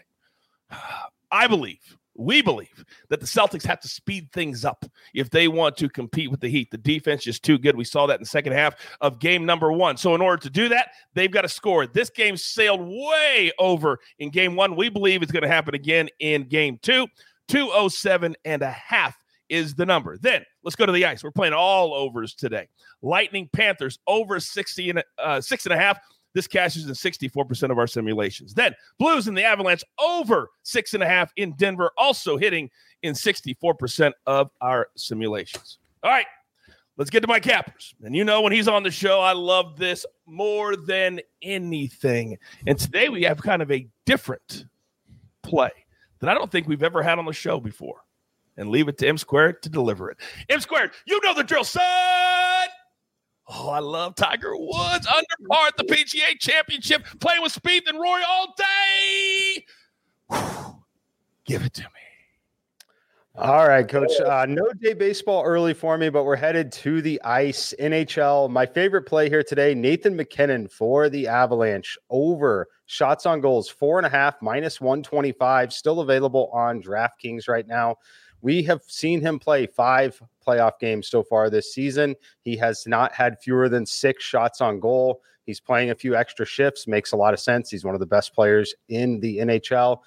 I 1.31 1.47
believe, 1.47 1.97
we 2.15 2.43
believe 2.43 2.85
that 3.09 3.19
the 3.19 3.25
Celtics 3.25 3.65
have 3.65 3.79
to 3.79 3.87
speed 3.87 4.31
things 4.31 4.63
up 4.63 4.85
if 5.15 5.31
they 5.31 5.47
want 5.47 5.75
to 5.77 5.89
compete 5.89 6.29
with 6.29 6.41
the 6.41 6.47
Heat. 6.47 6.69
The 6.69 6.77
defense 6.77 7.25
is 7.25 7.39
too 7.39 7.57
good. 7.57 7.75
We 7.75 7.85
saw 7.85 8.05
that 8.05 8.15
in 8.15 8.21
the 8.21 8.27
second 8.27 8.53
half 8.53 8.75
of 9.01 9.19
game 9.19 9.45
number 9.45 9.71
one. 9.71 9.97
So, 9.97 10.13
in 10.13 10.21
order 10.21 10.41
to 10.43 10.49
do 10.49 10.69
that, 10.69 10.89
they've 11.15 11.31
got 11.31 11.41
to 11.41 11.49
score. 11.49 11.87
This 11.87 12.11
game 12.11 12.37
sailed 12.37 12.81
way 12.81 13.51
over 13.57 13.99
in 14.19 14.29
game 14.29 14.55
one. 14.55 14.75
We 14.75 14.89
believe 14.89 15.23
it's 15.23 15.31
going 15.31 15.43
to 15.43 15.49
happen 15.49 15.73
again 15.73 16.09
in 16.19 16.43
game 16.43 16.77
two. 16.81 17.07
207 17.47 18.35
and 18.45 18.61
a 18.61 18.71
half 18.71 19.17
is 19.49 19.75
the 19.75 19.85
number. 19.85 20.17
Then 20.17 20.45
let's 20.63 20.75
go 20.75 20.85
to 20.85 20.91
the 20.91 21.05
ice. 21.05 21.23
We're 21.23 21.31
playing 21.31 21.53
all 21.53 21.93
overs 21.93 22.33
today. 22.33 22.67
Lightning 23.01 23.49
Panthers 23.51 23.99
over 24.07 24.39
60 24.39 24.89
and 24.91 25.03
uh, 25.17 25.41
six 25.41 25.65
and 25.65 25.73
a 25.73 25.77
half. 25.77 25.99
This 26.33 26.47
cashes 26.47 26.85
in 26.87 26.93
64% 26.93 27.71
of 27.71 27.77
our 27.77 27.87
simulations. 27.87 28.53
Then 28.53 28.73
Blues 28.97 29.27
and 29.27 29.37
the 29.37 29.43
Avalanche 29.43 29.83
over 29.99 30.49
six 30.63 30.93
and 30.93 31.03
a 31.03 31.07
half 31.07 31.31
in 31.35 31.53
Denver, 31.53 31.91
also 31.97 32.37
hitting 32.37 32.69
in 33.03 33.13
64% 33.13 34.11
of 34.25 34.49
our 34.61 34.87
simulations. 34.95 35.79
All 36.03 36.11
right, 36.11 36.25
let's 36.97 37.09
get 37.09 37.21
to 37.21 37.27
my 37.27 37.39
cappers. 37.39 37.93
And 38.03 38.15
you 38.15 38.23
know, 38.23 38.41
when 38.41 38.51
he's 38.51 38.67
on 38.67 38.83
the 38.83 38.91
show, 38.91 39.19
I 39.19 39.33
love 39.33 39.77
this 39.77 40.05
more 40.25 40.75
than 40.75 41.21
anything. 41.41 42.37
And 42.67 42.77
today 42.77 43.09
we 43.09 43.23
have 43.23 43.41
kind 43.41 43.61
of 43.61 43.71
a 43.71 43.87
different 44.05 44.65
play 45.43 45.71
that 46.19 46.29
I 46.29 46.33
don't 46.33 46.51
think 46.51 46.67
we've 46.67 46.83
ever 46.83 47.03
had 47.03 47.19
on 47.19 47.25
the 47.25 47.33
show 47.33 47.59
before. 47.59 48.01
And 48.55 48.69
leave 48.69 48.87
it 48.87 48.99
to 48.99 49.07
M 49.07 49.17
Squared 49.17 49.63
to 49.63 49.69
deliver 49.69 50.11
it. 50.11 50.17
M 50.47 50.59
Squared, 50.59 50.91
you 51.07 51.19
know 51.23 51.33
the 51.33 51.43
drill, 51.43 51.63
son. 51.63 52.42
Oh, 53.47 53.69
I 53.69 53.79
love 53.79 54.15
Tiger 54.15 54.55
Woods 54.55 55.05
under 55.07 55.49
par 55.49 55.67
at 55.67 55.77
the 55.77 55.83
PGA 55.83 56.39
Championship, 56.39 57.05
playing 57.19 57.43
with 57.43 57.53
Spieth 57.53 57.87
and 57.87 57.99
Rory 57.99 58.23
all 58.27 58.53
day. 58.57 59.65
Give 61.45 61.63
it 61.63 61.73
to 61.73 61.81
me. 61.81 61.87
All 63.35 63.67
right, 63.67 63.87
coach. 63.87 64.11
Uh, 64.23 64.45
no 64.47 64.71
day 64.79 64.93
baseball 64.93 65.43
early 65.43 65.73
for 65.73 65.97
me, 65.97 66.09
but 66.09 66.23
we're 66.23 66.35
headed 66.35 66.71
to 66.73 67.01
the 67.01 67.19
ice. 67.23 67.73
NHL. 67.79 68.47
My 68.49 68.65
favorite 68.65 69.07
play 69.07 69.27
here 69.27 69.41
today 69.41 69.73
Nathan 69.73 70.15
MacKinnon 70.15 70.67
for 70.67 71.09
the 71.09 71.27
Avalanche 71.27 71.97
over 72.11 72.67
shots 72.85 73.25
on 73.25 73.41
goals, 73.41 73.67
four 73.67 73.97
and 73.97 74.05
a 74.05 74.09
half, 74.09 74.39
minus 74.41 74.79
125, 74.79 75.73
still 75.73 76.01
available 76.01 76.51
on 76.53 76.81
DraftKings 76.81 77.47
right 77.47 77.67
now. 77.67 77.95
We 78.43 78.61
have 78.63 78.81
seen 78.85 79.21
him 79.21 79.39
play 79.39 79.65
five 79.65 80.21
playoff 80.45 80.77
games 80.79 81.07
so 81.07 81.23
far 81.23 81.49
this 81.49 81.73
season. 81.73 82.15
He 82.41 82.57
has 82.57 82.85
not 82.85 83.13
had 83.13 83.39
fewer 83.41 83.69
than 83.69 83.85
six 83.85 84.23
shots 84.23 84.61
on 84.61 84.79
goal. 84.79 85.21
He's 85.45 85.59
playing 85.59 85.89
a 85.89 85.95
few 85.95 86.15
extra 86.15 86.45
shifts, 86.45 86.85
makes 86.85 87.13
a 87.13 87.17
lot 87.17 87.33
of 87.33 87.39
sense. 87.39 87.69
He's 87.69 87.85
one 87.85 87.95
of 87.95 87.99
the 87.99 88.05
best 88.05 88.35
players 88.35 88.75
in 88.89 89.19
the 89.21 89.37
NHL 89.37 90.01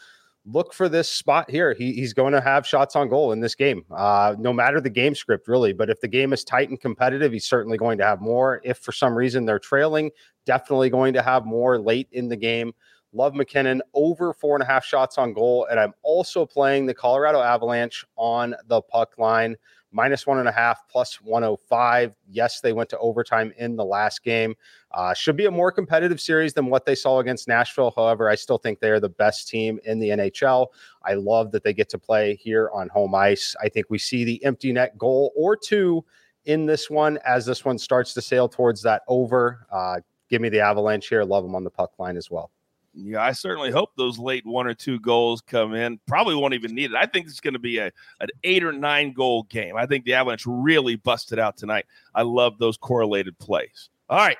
look 0.46 0.72
for 0.72 0.88
this 0.88 1.08
spot 1.08 1.50
here. 1.50 1.74
He, 1.74 1.92
he's 1.92 2.12
going 2.12 2.32
to 2.32 2.40
have 2.40 2.66
shots 2.66 2.94
on 2.94 3.08
goal 3.08 3.32
in 3.32 3.40
this 3.40 3.54
game, 3.54 3.84
uh, 3.90 4.36
no 4.38 4.52
matter 4.52 4.80
the 4.80 4.90
game 4.90 5.14
script, 5.14 5.48
really. 5.48 5.72
But 5.72 5.90
if 5.90 6.00
the 6.00 6.08
game 6.08 6.32
is 6.32 6.44
tight 6.44 6.68
and 6.68 6.80
competitive, 6.80 7.32
he's 7.32 7.46
certainly 7.46 7.76
going 7.76 7.98
to 7.98 8.04
have 8.04 8.20
more. 8.20 8.60
If 8.64 8.78
for 8.78 8.92
some 8.92 9.14
reason 9.14 9.44
they're 9.44 9.58
trailing, 9.58 10.10
definitely 10.44 10.88
going 10.88 11.12
to 11.14 11.22
have 11.22 11.44
more 11.44 11.78
late 11.78 12.08
in 12.12 12.28
the 12.28 12.36
game. 12.36 12.72
Love 13.16 13.34
MacKinnon 13.34 13.80
over 13.94 14.34
four 14.34 14.54
and 14.54 14.62
a 14.62 14.66
half 14.66 14.84
shots 14.84 15.16
on 15.16 15.32
goal. 15.32 15.66
And 15.70 15.80
I'm 15.80 15.94
also 16.02 16.44
playing 16.44 16.84
the 16.84 16.94
Colorado 16.94 17.40
Avalanche 17.40 18.04
on 18.16 18.54
the 18.68 18.82
puck 18.82 19.16
line 19.18 19.56
minus 19.90 20.26
one 20.26 20.38
and 20.38 20.48
a 20.48 20.52
half, 20.52 20.86
plus 20.88 21.22
105. 21.22 22.14
Yes, 22.28 22.60
they 22.60 22.74
went 22.74 22.90
to 22.90 22.98
overtime 22.98 23.52
in 23.56 23.76
the 23.76 23.84
last 23.84 24.22
game. 24.22 24.54
Uh, 24.92 25.14
should 25.14 25.36
be 25.36 25.46
a 25.46 25.50
more 25.50 25.72
competitive 25.72 26.20
series 26.20 26.52
than 26.52 26.66
what 26.66 26.84
they 26.84 26.94
saw 26.94 27.18
against 27.18 27.48
Nashville. 27.48 27.92
However, 27.96 28.28
I 28.28 28.34
still 28.34 28.58
think 28.58 28.80
they're 28.80 29.00
the 29.00 29.08
best 29.08 29.48
team 29.48 29.80
in 29.84 29.98
the 29.98 30.10
NHL. 30.10 30.66
I 31.02 31.14
love 31.14 31.50
that 31.52 31.64
they 31.64 31.72
get 31.72 31.88
to 31.90 31.98
play 31.98 32.36
here 32.36 32.70
on 32.74 32.90
home 32.90 33.14
ice. 33.14 33.56
I 33.62 33.70
think 33.70 33.86
we 33.88 33.98
see 33.98 34.24
the 34.24 34.44
empty 34.44 34.72
net 34.72 34.98
goal 34.98 35.32
or 35.34 35.56
two 35.56 36.04
in 36.44 36.66
this 36.66 36.90
one 36.90 37.18
as 37.24 37.46
this 37.46 37.64
one 37.64 37.78
starts 37.78 38.12
to 38.14 38.20
sail 38.20 38.48
towards 38.48 38.82
that 38.82 39.02
over. 39.08 39.66
Uh, 39.72 40.00
give 40.28 40.42
me 40.42 40.50
the 40.50 40.60
Avalanche 40.60 41.08
here. 41.08 41.24
Love 41.24 41.42
them 41.42 41.54
on 41.54 41.64
the 41.64 41.70
puck 41.70 41.98
line 41.98 42.18
as 42.18 42.30
well. 42.30 42.50
Yeah, 42.98 43.22
I 43.22 43.32
certainly 43.32 43.70
hope 43.70 43.90
those 43.96 44.18
late 44.18 44.46
one 44.46 44.66
or 44.66 44.72
two 44.72 44.98
goals 45.00 45.42
come 45.42 45.74
in. 45.74 46.00
Probably 46.06 46.34
won't 46.34 46.54
even 46.54 46.74
need 46.74 46.92
it. 46.92 46.96
I 46.96 47.04
think 47.04 47.26
it's 47.26 47.40
going 47.40 47.52
to 47.52 47.60
be 47.60 47.76
a 47.76 47.92
an 48.20 48.28
eight 48.42 48.64
or 48.64 48.72
nine 48.72 49.12
goal 49.12 49.42
game. 49.44 49.76
I 49.76 49.84
think 49.84 50.06
the 50.06 50.14
Avalanche 50.14 50.44
really 50.46 50.96
busted 50.96 51.38
out 51.38 51.58
tonight. 51.58 51.84
I 52.14 52.22
love 52.22 52.58
those 52.58 52.78
correlated 52.78 53.38
plays. 53.38 53.90
All 54.08 54.16
right. 54.18 54.38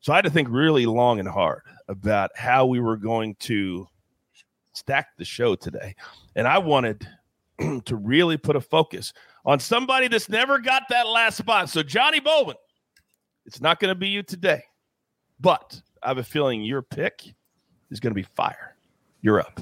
So 0.00 0.12
I 0.12 0.16
had 0.16 0.24
to 0.24 0.30
think 0.30 0.48
really 0.50 0.86
long 0.86 1.20
and 1.20 1.28
hard 1.28 1.62
about 1.88 2.30
how 2.34 2.64
we 2.64 2.80
were 2.80 2.96
going 2.96 3.34
to 3.40 3.88
stack 4.72 5.08
the 5.18 5.24
show 5.24 5.54
today. 5.54 5.94
And 6.36 6.48
I 6.48 6.58
wanted 6.58 7.06
to 7.84 7.96
really 7.96 8.38
put 8.38 8.56
a 8.56 8.60
focus 8.60 9.12
on 9.44 9.60
somebody 9.60 10.08
that's 10.08 10.30
never 10.30 10.58
got 10.58 10.84
that 10.88 11.06
last 11.06 11.36
spot. 11.36 11.68
So, 11.68 11.82
Johnny 11.82 12.20
Bollman, 12.20 12.54
it's 13.44 13.60
not 13.60 13.80
going 13.80 13.90
to 13.90 13.98
be 13.98 14.08
you 14.08 14.22
today, 14.22 14.62
but 15.40 15.80
I 16.04 16.08
have 16.08 16.18
a 16.18 16.22
feeling 16.22 16.62
your 16.62 16.82
pick 16.82 17.22
is 17.90 17.98
going 17.98 18.10
to 18.10 18.14
be 18.14 18.28
fire. 18.36 18.76
You're 19.22 19.40
up. 19.40 19.60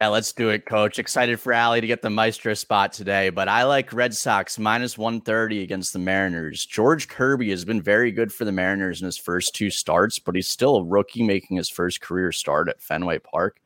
Yeah, 0.00 0.08
let's 0.08 0.32
do 0.32 0.48
it, 0.48 0.66
coach. 0.66 0.98
Excited 0.98 1.38
for 1.38 1.52
Allie 1.52 1.82
to 1.82 1.86
get 1.86 2.02
the 2.02 2.10
Maestro 2.10 2.54
spot 2.54 2.92
today, 2.92 3.28
but 3.28 3.48
I 3.48 3.64
like 3.64 3.92
Red 3.92 4.14
Sox 4.14 4.58
minus 4.58 4.98
130 4.98 5.62
against 5.62 5.92
the 5.92 5.98
Mariners. 5.98 6.64
George 6.64 7.08
Kirby 7.08 7.50
has 7.50 7.64
been 7.64 7.80
very 7.80 8.10
good 8.10 8.32
for 8.32 8.44
the 8.44 8.52
Mariners 8.52 9.02
in 9.02 9.06
his 9.06 9.18
first 9.18 9.54
two 9.54 9.70
starts, 9.70 10.18
but 10.18 10.34
he's 10.34 10.48
still 10.48 10.76
a 10.76 10.84
rookie 10.84 11.22
making 11.22 11.58
his 11.58 11.68
first 11.68 12.00
career 12.00 12.32
start 12.32 12.68
at 12.68 12.82
Fenway 12.82 13.18
Park. 13.18 13.60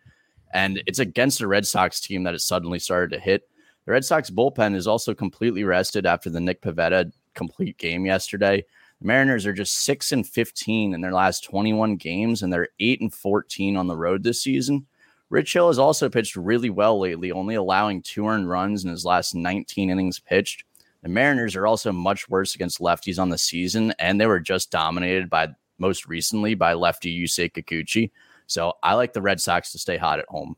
And 0.52 0.82
it's 0.87 0.99
against 0.99 1.40
a 1.40 1.49
Red 1.49 1.66
Sox 1.66 2.00
team 2.00 2.25
that 2.25 2.35
has 2.35 2.44
suddenly 2.44 2.78
started 2.78 3.14
to 3.14 3.20
hit. 3.20 3.49
The 3.87 3.92
Red 3.92 4.04
Sox 4.04 4.30
bullpen 4.30 4.75
is 4.75 4.87
also 4.87 5.14
completely 5.14 5.64
rested 5.64 6.06
after 6.06 6.28
the 6.28 6.40
Nick 6.40 6.61
Pivetta 6.61 7.12
complete 7.35 7.78
game 7.78 8.04
yesterday. 8.04 8.64
The 9.00 9.07
Mariners 9.07 9.47
are 9.47 9.52
just 9.52 9.85
6 9.85 10.12
and 10.12 10.26
15 10.26 10.95
in 10.95 11.00
their 11.00 11.12
last 11.12 11.45
21 11.45 11.97
games, 11.97 12.43
and 12.43 12.52
they're 12.52 12.69
8 12.81 13.00
and 13.00 13.14
14 13.14 13.76
on 13.76 13.87
the 13.87 13.97
road 13.97 14.23
this 14.23 14.43
season. 14.43 14.87
Rich 15.31 15.52
Hill 15.52 15.69
has 15.69 15.78
also 15.78 16.09
pitched 16.09 16.37
really 16.37 16.71
well 16.71 16.99
lately, 16.99 17.31
only 17.31 17.55
allowing 17.55 18.02
two 18.02 18.26
earned 18.26 18.49
runs 18.49 18.85
in 18.85 18.90
his 18.90 19.05
last 19.05 19.35
19 19.35 19.90
innings 19.90 20.19
pitched. 20.19 20.64
The 21.02 21.09
Mariners 21.09 21.55
are 21.55 21.67
also 21.67 21.93
much 21.93 22.28
worse 22.28 22.55
against 22.55 22.81
lefties 22.81 23.21
on 23.21 23.28
the 23.28 23.38
season, 23.38 23.93
and 23.99 24.21
they 24.21 24.26
were 24.26 24.40
just 24.40 24.71
dominated 24.71 25.31
by 25.31 25.49
most 25.78 26.09
recently 26.09 26.55
by 26.55 26.73
lefty 26.73 27.17
Yusei 27.17 27.52
Kikuchi. 27.52 28.11
So 28.47 28.73
I 28.83 28.95
like 28.95 29.12
the 29.12 29.23
Red 29.23 29.40
Sox 29.40 29.71
to 29.73 29.78
stay 29.78 29.97
hot 29.97 30.19
at 30.19 30.28
home. 30.28 30.57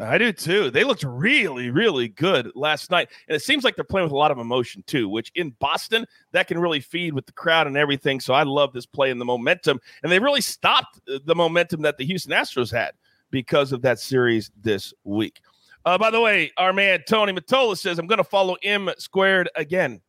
I 0.00 0.18
do 0.18 0.32
too. 0.32 0.70
They 0.70 0.84
looked 0.84 1.02
really, 1.02 1.70
really 1.70 2.08
good 2.08 2.50
last 2.54 2.90
night. 2.90 3.08
And 3.28 3.36
it 3.36 3.42
seems 3.42 3.64
like 3.64 3.76
they're 3.76 3.84
playing 3.84 4.04
with 4.04 4.12
a 4.12 4.16
lot 4.16 4.30
of 4.30 4.38
emotion 4.38 4.82
too, 4.86 5.08
which 5.08 5.30
in 5.34 5.50
Boston, 5.58 6.06
that 6.32 6.48
can 6.48 6.58
really 6.58 6.80
feed 6.80 7.12
with 7.12 7.26
the 7.26 7.32
crowd 7.32 7.66
and 7.66 7.76
everything. 7.76 8.20
So 8.20 8.32
I 8.32 8.44
love 8.44 8.72
this 8.72 8.86
play 8.86 9.10
and 9.10 9.20
the 9.20 9.24
momentum. 9.24 9.80
And 10.02 10.10
they 10.10 10.18
really 10.18 10.40
stopped 10.40 11.00
the 11.06 11.34
momentum 11.34 11.82
that 11.82 11.98
the 11.98 12.06
Houston 12.06 12.32
Astros 12.32 12.72
had 12.72 12.92
because 13.30 13.72
of 13.72 13.82
that 13.82 13.98
series 13.98 14.50
this 14.60 14.94
week. 15.04 15.40
Uh, 15.84 15.96
by 15.96 16.10
the 16.10 16.20
way, 16.20 16.52
our 16.56 16.72
man 16.72 17.00
Tony 17.06 17.32
Matola 17.32 17.76
says, 17.76 17.98
I'm 17.98 18.06
going 18.06 18.18
to 18.18 18.24
follow 18.24 18.56
M 18.62 18.90
squared 18.98 19.48
again. 19.56 20.00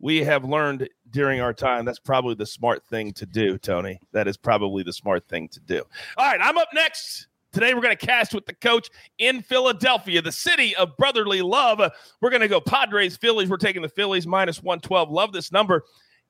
We 0.00 0.22
have 0.24 0.44
learned 0.44 0.88
during 1.10 1.40
our 1.40 1.54
time 1.54 1.84
that's 1.84 1.98
probably 1.98 2.34
the 2.34 2.46
smart 2.46 2.84
thing 2.84 3.12
to 3.14 3.24
do, 3.24 3.56
Tony. 3.56 3.98
That 4.12 4.28
is 4.28 4.36
probably 4.36 4.82
the 4.82 4.92
smart 4.92 5.26
thing 5.26 5.48
to 5.48 5.60
do. 5.60 5.82
All 6.18 6.26
right, 6.26 6.40
I'm 6.42 6.58
up 6.58 6.68
next. 6.74 7.28
Today, 7.54 7.72
we're 7.72 7.82
going 7.82 7.96
to 7.96 8.06
cast 8.06 8.34
with 8.34 8.46
the 8.46 8.54
coach 8.54 8.90
in 9.18 9.40
Philadelphia, 9.40 10.20
the 10.20 10.32
city 10.32 10.74
of 10.74 10.96
brotherly 10.96 11.40
love. 11.40 11.80
We're 12.20 12.30
going 12.30 12.42
to 12.42 12.48
go 12.48 12.60
Padres, 12.60 13.16
Phillies. 13.16 13.48
We're 13.48 13.58
taking 13.58 13.80
the 13.80 13.88
Phillies 13.88 14.26
minus 14.26 14.60
112. 14.60 15.08
Love 15.08 15.32
this 15.32 15.52
number. 15.52 15.84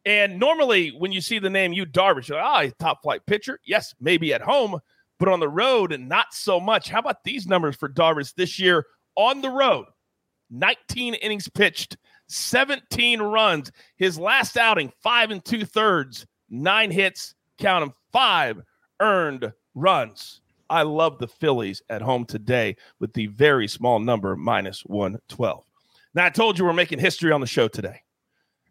And 0.05 0.39
normally, 0.39 0.91
when 0.91 1.13
you 1.13 1.23
see 1.23 1.39
the 1.39 1.49
name 1.49 1.73
Yu 1.73 1.87
Darvish, 1.87 2.29
you're 2.29 2.37
like, 2.37 2.73
oh, 2.73 2.77
top 2.79 3.03
flight 3.03 3.25
pitcher. 3.25 3.59
Yes, 3.65 3.95
maybe 4.03 4.35
at 4.35 4.43
home, 4.43 4.79
but 5.19 5.31
on 5.31 5.41
the 5.41 5.49
road, 5.49 5.93
and 5.93 6.11
not 6.11 6.35
so 6.35 6.61
much. 6.61 6.91
How 6.91 6.99
about 6.99 7.25
these 7.25 7.47
numbers 7.47 7.75
for 7.75 7.89
Darvish 7.89 8.35
this 8.35 8.59
year 8.59 8.85
on 9.17 9.41
the 9.41 9.49
road? 9.49 9.87
19 10.51 11.15
innings 11.15 11.49
pitched, 11.49 11.97
17 12.29 13.23
runs. 13.23 13.73
His 13.97 14.19
last 14.19 14.59
outing, 14.59 14.93
five 15.03 15.31
and 15.31 15.43
two 15.43 15.65
thirds, 15.65 16.27
nine 16.51 16.91
hits, 16.91 17.35
count 17.57 17.83
them, 17.83 17.95
five 18.13 18.61
earned 19.01 19.51
runs. 19.75 20.43
I 20.75 20.83
love 20.83 21.19
the 21.21 21.29
Phillies 21.29 21.83
at 21.89 22.03
home 22.03 22.25
today 22.25 22.75
with 22.99 23.13
the 23.13 23.29
very 23.29 23.69
small 23.69 24.01
number 24.01 24.35
minus 24.35 24.81
112. 24.81 25.65
Now, 26.15 26.25
I 26.27 26.31
told 26.31 26.59
you 26.59 26.65
we're 26.65 26.73
making 26.73 26.99
history 26.99 27.31
on 27.31 27.41
the 27.41 27.47
show 27.47 27.69
today. 27.69 28.01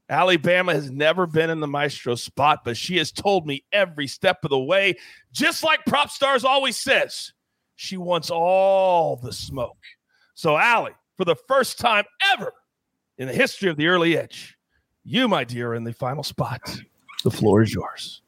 Alabama 0.10 0.74
has 0.74 0.92
never 0.92 1.26
been 1.26 1.50
in 1.50 1.62
the 1.62 1.68
maestro 1.68 2.16
spot, 2.16 2.66
but 2.66 2.76
she 2.76 2.98
has 2.98 3.10
told 3.10 3.48
me 3.48 3.64
every 3.72 4.06
step 4.08 4.44
of 4.44 4.50
the 4.50 4.60
way, 4.60 4.98
just 5.32 5.64
like 5.64 5.86
Prop 5.86 6.10
Stars 6.10 6.44
always 6.44 6.76
says, 6.76 7.32
she 7.78 7.96
wants 7.96 8.30
all 8.30 9.16
the 9.16 9.32
smoke. 9.32 9.80
So, 10.34 10.58
Allie, 10.58 10.92
for 11.16 11.24
the 11.24 11.38
first 11.48 11.80
time 11.80 12.04
ever 12.34 12.52
in 13.18 13.30
the 13.30 13.34
history 13.34 13.70
of 13.70 13.78
the 13.78 13.88
early 13.88 14.18
edge, 14.18 14.58
you, 15.06 15.30
my 15.30 15.46
dear, 15.46 15.70
are 15.70 15.76
in 15.76 15.86
the 15.86 15.94
final 15.94 16.24
spot. 16.24 16.60
The 17.24 17.32
floor 17.32 17.62
is 17.62 17.74
yours. 17.74 18.23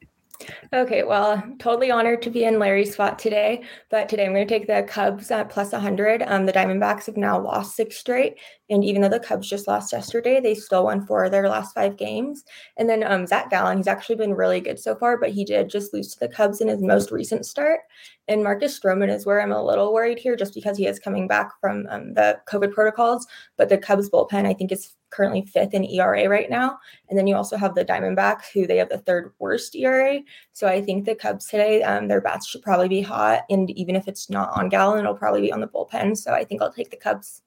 Okay, 0.73 1.03
well, 1.03 1.43
totally 1.59 1.91
honored 1.91 2.21
to 2.23 2.29
be 2.29 2.43
in 2.43 2.59
Larry's 2.59 2.93
spot 2.93 3.17
today. 3.19 3.63
But 3.89 4.09
today 4.09 4.25
I'm 4.25 4.33
going 4.33 4.47
to 4.47 4.53
take 4.53 4.67
the 4.67 4.83
Cubs 4.87 5.31
at 5.31 5.49
plus 5.49 5.71
100. 5.71 6.23
Um, 6.23 6.45
the 6.45 6.53
Diamondbacks 6.53 7.05
have 7.05 7.17
now 7.17 7.39
lost 7.39 7.75
six 7.75 7.97
straight. 7.97 8.37
And 8.69 8.83
even 8.83 9.01
though 9.01 9.09
the 9.09 9.19
Cubs 9.19 9.47
just 9.47 9.67
lost 9.67 9.93
yesterday, 9.93 10.39
they 10.39 10.55
still 10.55 10.85
won 10.85 11.05
four 11.05 11.25
of 11.25 11.31
their 11.31 11.47
last 11.47 11.73
five 11.75 11.97
games. 11.97 12.43
And 12.77 12.89
then 12.89 13.03
um, 13.03 13.27
Zac 13.27 13.49
Gallen, 13.49 13.77
he's 13.77 13.87
actually 13.87 14.15
been 14.15 14.33
really 14.33 14.59
good 14.59 14.79
so 14.79 14.95
far, 14.95 15.17
but 15.17 15.31
he 15.31 15.45
did 15.45 15.69
just 15.69 15.93
lose 15.93 16.13
to 16.13 16.19
the 16.19 16.27
Cubs 16.27 16.61
in 16.61 16.67
his 16.67 16.81
most 16.81 17.11
recent 17.11 17.45
start. 17.45 17.81
And 18.27 18.43
Marcus 18.43 18.79
Stroman 18.79 19.13
is 19.13 19.25
where 19.25 19.39
I'm 19.39 19.51
a 19.51 19.63
little 19.63 19.93
worried 19.93 20.17
here 20.17 20.35
just 20.35 20.55
because 20.55 20.77
he 20.77 20.87
is 20.87 20.97
coming 20.97 21.27
back 21.27 21.51
from 21.61 21.85
um, 21.89 22.15
the 22.15 22.39
COVID 22.49 22.71
protocols. 22.71 23.27
But 23.55 23.69
the 23.69 23.77
Cubs 23.77 24.09
bullpen, 24.09 24.47
I 24.47 24.53
think, 24.53 24.71
is 24.71 24.95
currently 25.11 25.43
fifth 25.43 25.73
in 25.73 25.85
ERA 25.85 26.27
right 26.27 26.49
now. 26.49 26.77
And 27.07 27.17
then 27.17 27.27
you 27.27 27.35
also 27.35 27.57
have 27.57 27.75
the 27.75 27.85
Diamondbacks, 27.85 28.51
who 28.53 28.65
they 28.65 28.77
have 28.77 28.89
the 28.89 28.97
third 28.97 29.31
worst 29.39 29.75
ERA. 29.75 30.21
So 30.53 30.67
I 30.67 30.81
think 30.81 31.05
the 31.05 31.15
Cubs 31.15 31.45
today, 31.45 31.83
um, 31.83 32.07
their 32.07 32.19
bats 32.19 32.47
should 32.47 32.63
probably 32.63 32.89
be 32.89 33.01
hot. 33.01 33.43
And 33.49 33.69
even 33.71 33.95
if 33.95 34.07
it's 34.07 34.29
not 34.29 34.49
on 34.57 34.69
Gallen, 34.69 34.99
it'll 34.99 35.15
probably 35.15 35.41
be 35.41 35.53
on 35.53 35.61
the 35.61 35.67
bullpen. 35.67 36.17
So 36.17 36.33
I 36.33 36.43
think 36.43 36.61
I'll 36.61 36.73
take 36.73 36.89
the 36.89 36.97
Cubs 36.97 37.43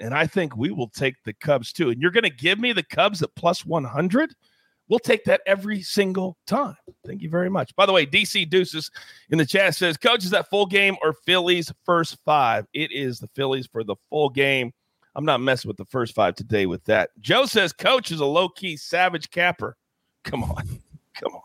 and 0.00 0.14
I 0.14 0.26
think 0.26 0.56
we 0.56 0.70
will 0.70 0.88
take 0.88 1.14
the 1.24 1.32
Cubs 1.32 1.72
too. 1.72 1.90
And 1.90 2.00
you're 2.00 2.10
going 2.10 2.24
to 2.24 2.30
give 2.30 2.58
me 2.58 2.72
the 2.72 2.82
Cubs 2.82 3.22
at 3.22 3.34
plus 3.34 3.64
100? 3.64 4.34
We'll 4.88 4.98
take 4.98 5.24
that 5.24 5.42
every 5.46 5.82
single 5.82 6.38
time. 6.46 6.76
Thank 7.06 7.20
you 7.20 7.28
very 7.28 7.50
much. 7.50 7.74
By 7.76 7.84
the 7.84 7.92
way, 7.92 8.06
DC 8.06 8.48
Deuces 8.48 8.90
in 9.30 9.36
the 9.36 9.44
chat 9.44 9.74
says, 9.74 9.98
Coach, 9.98 10.24
is 10.24 10.30
that 10.30 10.48
full 10.48 10.66
game 10.66 10.96
or 11.02 11.12
Phillies 11.12 11.72
first 11.84 12.16
five? 12.24 12.64
It 12.72 12.90
is 12.92 13.18
the 13.18 13.28
Phillies 13.34 13.66
for 13.66 13.84
the 13.84 13.96
full 14.08 14.30
game. 14.30 14.72
I'm 15.14 15.26
not 15.26 15.40
messing 15.40 15.68
with 15.68 15.76
the 15.76 15.84
first 15.86 16.14
five 16.14 16.36
today 16.36 16.66
with 16.66 16.84
that. 16.84 17.10
Joe 17.20 17.44
says, 17.44 17.72
Coach 17.72 18.12
is 18.12 18.20
a 18.20 18.26
low 18.26 18.48
key 18.48 18.76
savage 18.76 19.30
capper. 19.30 19.76
Come 20.24 20.44
on. 20.44 20.66
Come 21.14 21.34
on. 21.34 21.42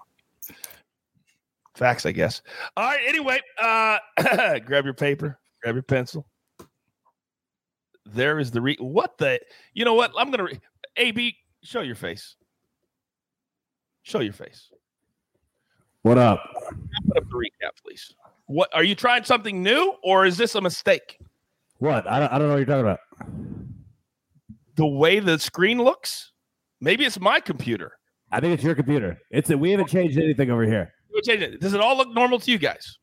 Facts, 1.76 2.06
I 2.06 2.12
guess. 2.12 2.42
All 2.78 2.86
right. 2.86 3.00
Anyway, 3.06 3.42
uh, 3.62 3.98
grab 4.66 4.86
your 4.86 4.94
paper, 4.94 5.40
grab 5.62 5.76
your 5.76 5.82
pencil 5.82 6.28
there 8.06 8.40
is 8.40 8.52
the 8.52 8.62
re. 8.62 8.78
What 8.80 9.18
the? 9.18 9.40
You 9.74 9.86
know 9.86 9.94
what? 9.94 10.12
I'm 10.18 10.32
gonna. 10.32 10.44
Re- 10.44 10.60
AB, 10.98 11.36
show 11.64 11.82
your 11.82 11.96
face. 11.96 12.36
Show 14.04 14.20
your 14.20 14.34
face. 14.34 14.70
What 16.04 16.18
up? 16.18 16.44
Put 17.08 17.18
up 17.18 17.24
the 17.30 17.36
recap, 17.36 17.82
please. 17.84 18.14
What 18.46 18.70
are 18.74 18.84
you 18.84 18.94
trying 18.94 19.24
something 19.24 19.64
new, 19.64 19.96
or 20.04 20.26
is 20.26 20.38
this 20.38 20.56
a 20.56 20.62
mistake? 20.62 21.18
What? 21.80 22.06
I 22.08 22.20
don't, 22.20 22.32
I 22.32 22.38
don't 22.38 22.48
know 22.48 22.54
what 22.56 22.58
you're 22.58 22.66
talking 22.66 22.82
about. 22.82 23.00
The 24.76 24.86
way 24.86 25.20
the 25.20 25.40
screen 25.40 25.82
looks. 25.82 26.32
Maybe 26.82 27.06
it's 27.06 27.20
my 27.20 27.40
computer. 27.40 27.94
I 28.32 28.42
think 28.42 28.54
it's 28.54 28.64
your 28.64 28.76
computer. 28.76 29.18
It's 29.32 29.50
a, 29.50 29.58
we 29.58 29.72
haven't 29.72 29.88
changed 29.88 30.18
anything 30.18 30.52
over 30.52 30.66
here. 30.66 30.92
Does 31.26 31.74
it 31.74 31.80
all 31.80 31.96
look 31.96 32.10
normal 32.14 32.40
to 32.40 32.52
you 32.52 32.58
guys? 32.58 32.98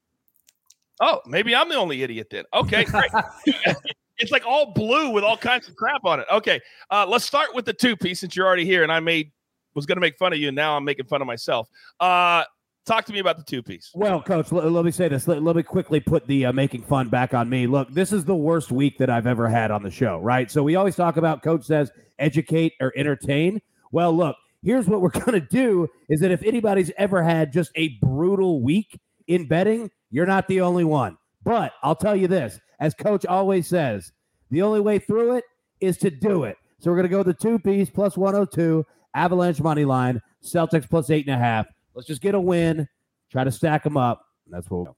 Oh, 1.00 1.20
maybe 1.26 1.54
I'm 1.54 1.68
the 1.70 1.76
only 1.76 2.02
idiot 2.02 2.26
then. 2.30 2.44
Okay, 2.52 2.84
great. 2.84 3.10
It's 4.20 4.32
like 4.32 4.46
all 4.46 4.72
blue 4.72 5.10
with 5.10 5.24
all 5.24 5.36
kinds 5.36 5.68
of 5.68 5.76
crap 5.76 6.04
on 6.04 6.20
it. 6.20 6.26
Okay, 6.30 6.60
uh, 6.90 7.06
let's 7.08 7.24
start 7.24 7.54
with 7.54 7.64
the 7.64 7.72
two 7.72 7.96
piece 7.96 8.20
since 8.20 8.36
you're 8.36 8.46
already 8.46 8.64
here, 8.64 8.82
and 8.82 8.92
I 8.92 9.00
made 9.00 9.32
was 9.74 9.86
going 9.86 9.96
to 9.96 10.00
make 10.00 10.18
fun 10.18 10.32
of 10.32 10.38
you, 10.38 10.48
and 10.48 10.56
now 10.56 10.76
I'm 10.76 10.84
making 10.84 11.06
fun 11.06 11.20
of 11.20 11.26
myself. 11.26 11.68
Uh, 11.98 12.44
Talk 12.86 13.04
to 13.04 13.12
me 13.12 13.18
about 13.18 13.36
the 13.36 13.44
two 13.44 13.62
piece. 13.62 13.90
Well, 13.94 14.22
coach, 14.22 14.50
let, 14.50 14.70
let 14.70 14.84
me 14.84 14.90
say 14.90 15.06
this. 15.08 15.28
Let, 15.28 15.42
let 15.42 15.54
me 15.54 15.62
quickly 15.62 16.00
put 16.00 16.26
the 16.26 16.46
uh, 16.46 16.52
making 16.52 16.82
fun 16.82 17.08
back 17.08 17.34
on 17.34 17.48
me. 17.48 17.66
Look, 17.66 17.88
this 17.90 18.12
is 18.12 18.24
the 18.24 18.34
worst 18.34 18.72
week 18.72 18.98
that 18.98 19.10
I've 19.10 19.26
ever 19.26 19.48
had 19.48 19.70
on 19.70 19.82
the 19.82 19.90
show, 19.90 20.18
right? 20.18 20.50
So 20.50 20.62
we 20.62 20.76
always 20.76 20.96
talk 20.96 21.16
about 21.16 21.42
coach 21.42 21.64
says 21.64 21.92
educate 22.18 22.72
or 22.80 22.92
entertain. 22.96 23.60
Well, 23.92 24.16
look, 24.16 24.36
here's 24.62 24.86
what 24.86 25.02
we're 25.02 25.10
going 25.24 25.32
to 25.32 25.40
do 25.40 25.88
is 26.08 26.20
that 26.20 26.30
if 26.30 26.42
anybody's 26.42 26.90
ever 26.96 27.22
had 27.22 27.52
just 27.52 27.70
a 27.76 27.90
brutal 28.02 28.62
week 28.62 28.98
in 29.26 29.46
betting, 29.46 29.90
you're 30.10 30.26
not 30.26 30.48
the 30.48 30.62
only 30.62 30.84
one. 30.84 31.18
But 31.44 31.74
I'll 31.82 31.94
tell 31.94 32.16
you 32.16 32.28
this, 32.28 32.58
as 32.80 32.94
coach 32.94 33.26
always 33.26 33.68
says, 33.68 34.12
the 34.50 34.62
only 34.62 34.80
way 34.80 34.98
through 34.98 35.36
it 35.36 35.44
is 35.80 35.96
to 35.98 36.10
do 36.10 36.44
it. 36.44 36.56
So 36.78 36.90
we're 36.90 36.96
going 36.96 37.08
to 37.08 37.16
go 37.16 37.22
the 37.22 37.34
two 37.34 37.58
piece 37.58 37.90
plus 37.90 38.16
102, 38.16 38.84
Avalanche 39.14 39.60
money 39.60 39.84
line, 39.84 40.20
Celtics 40.42 40.88
plus 40.88 41.10
eight 41.10 41.26
and 41.26 41.34
a 41.34 41.38
half. 41.38 41.66
Let's 41.94 42.08
just 42.08 42.22
get 42.22 42.34
a 42.34 42.40
win, 42.40 42.88
try 43.30 43.44
to 43.44 43.52
stack 43.52 43.84
them 43.84 43.96
up. 43.96 44.24
That's 44.48 44.68
what 44.70 44.94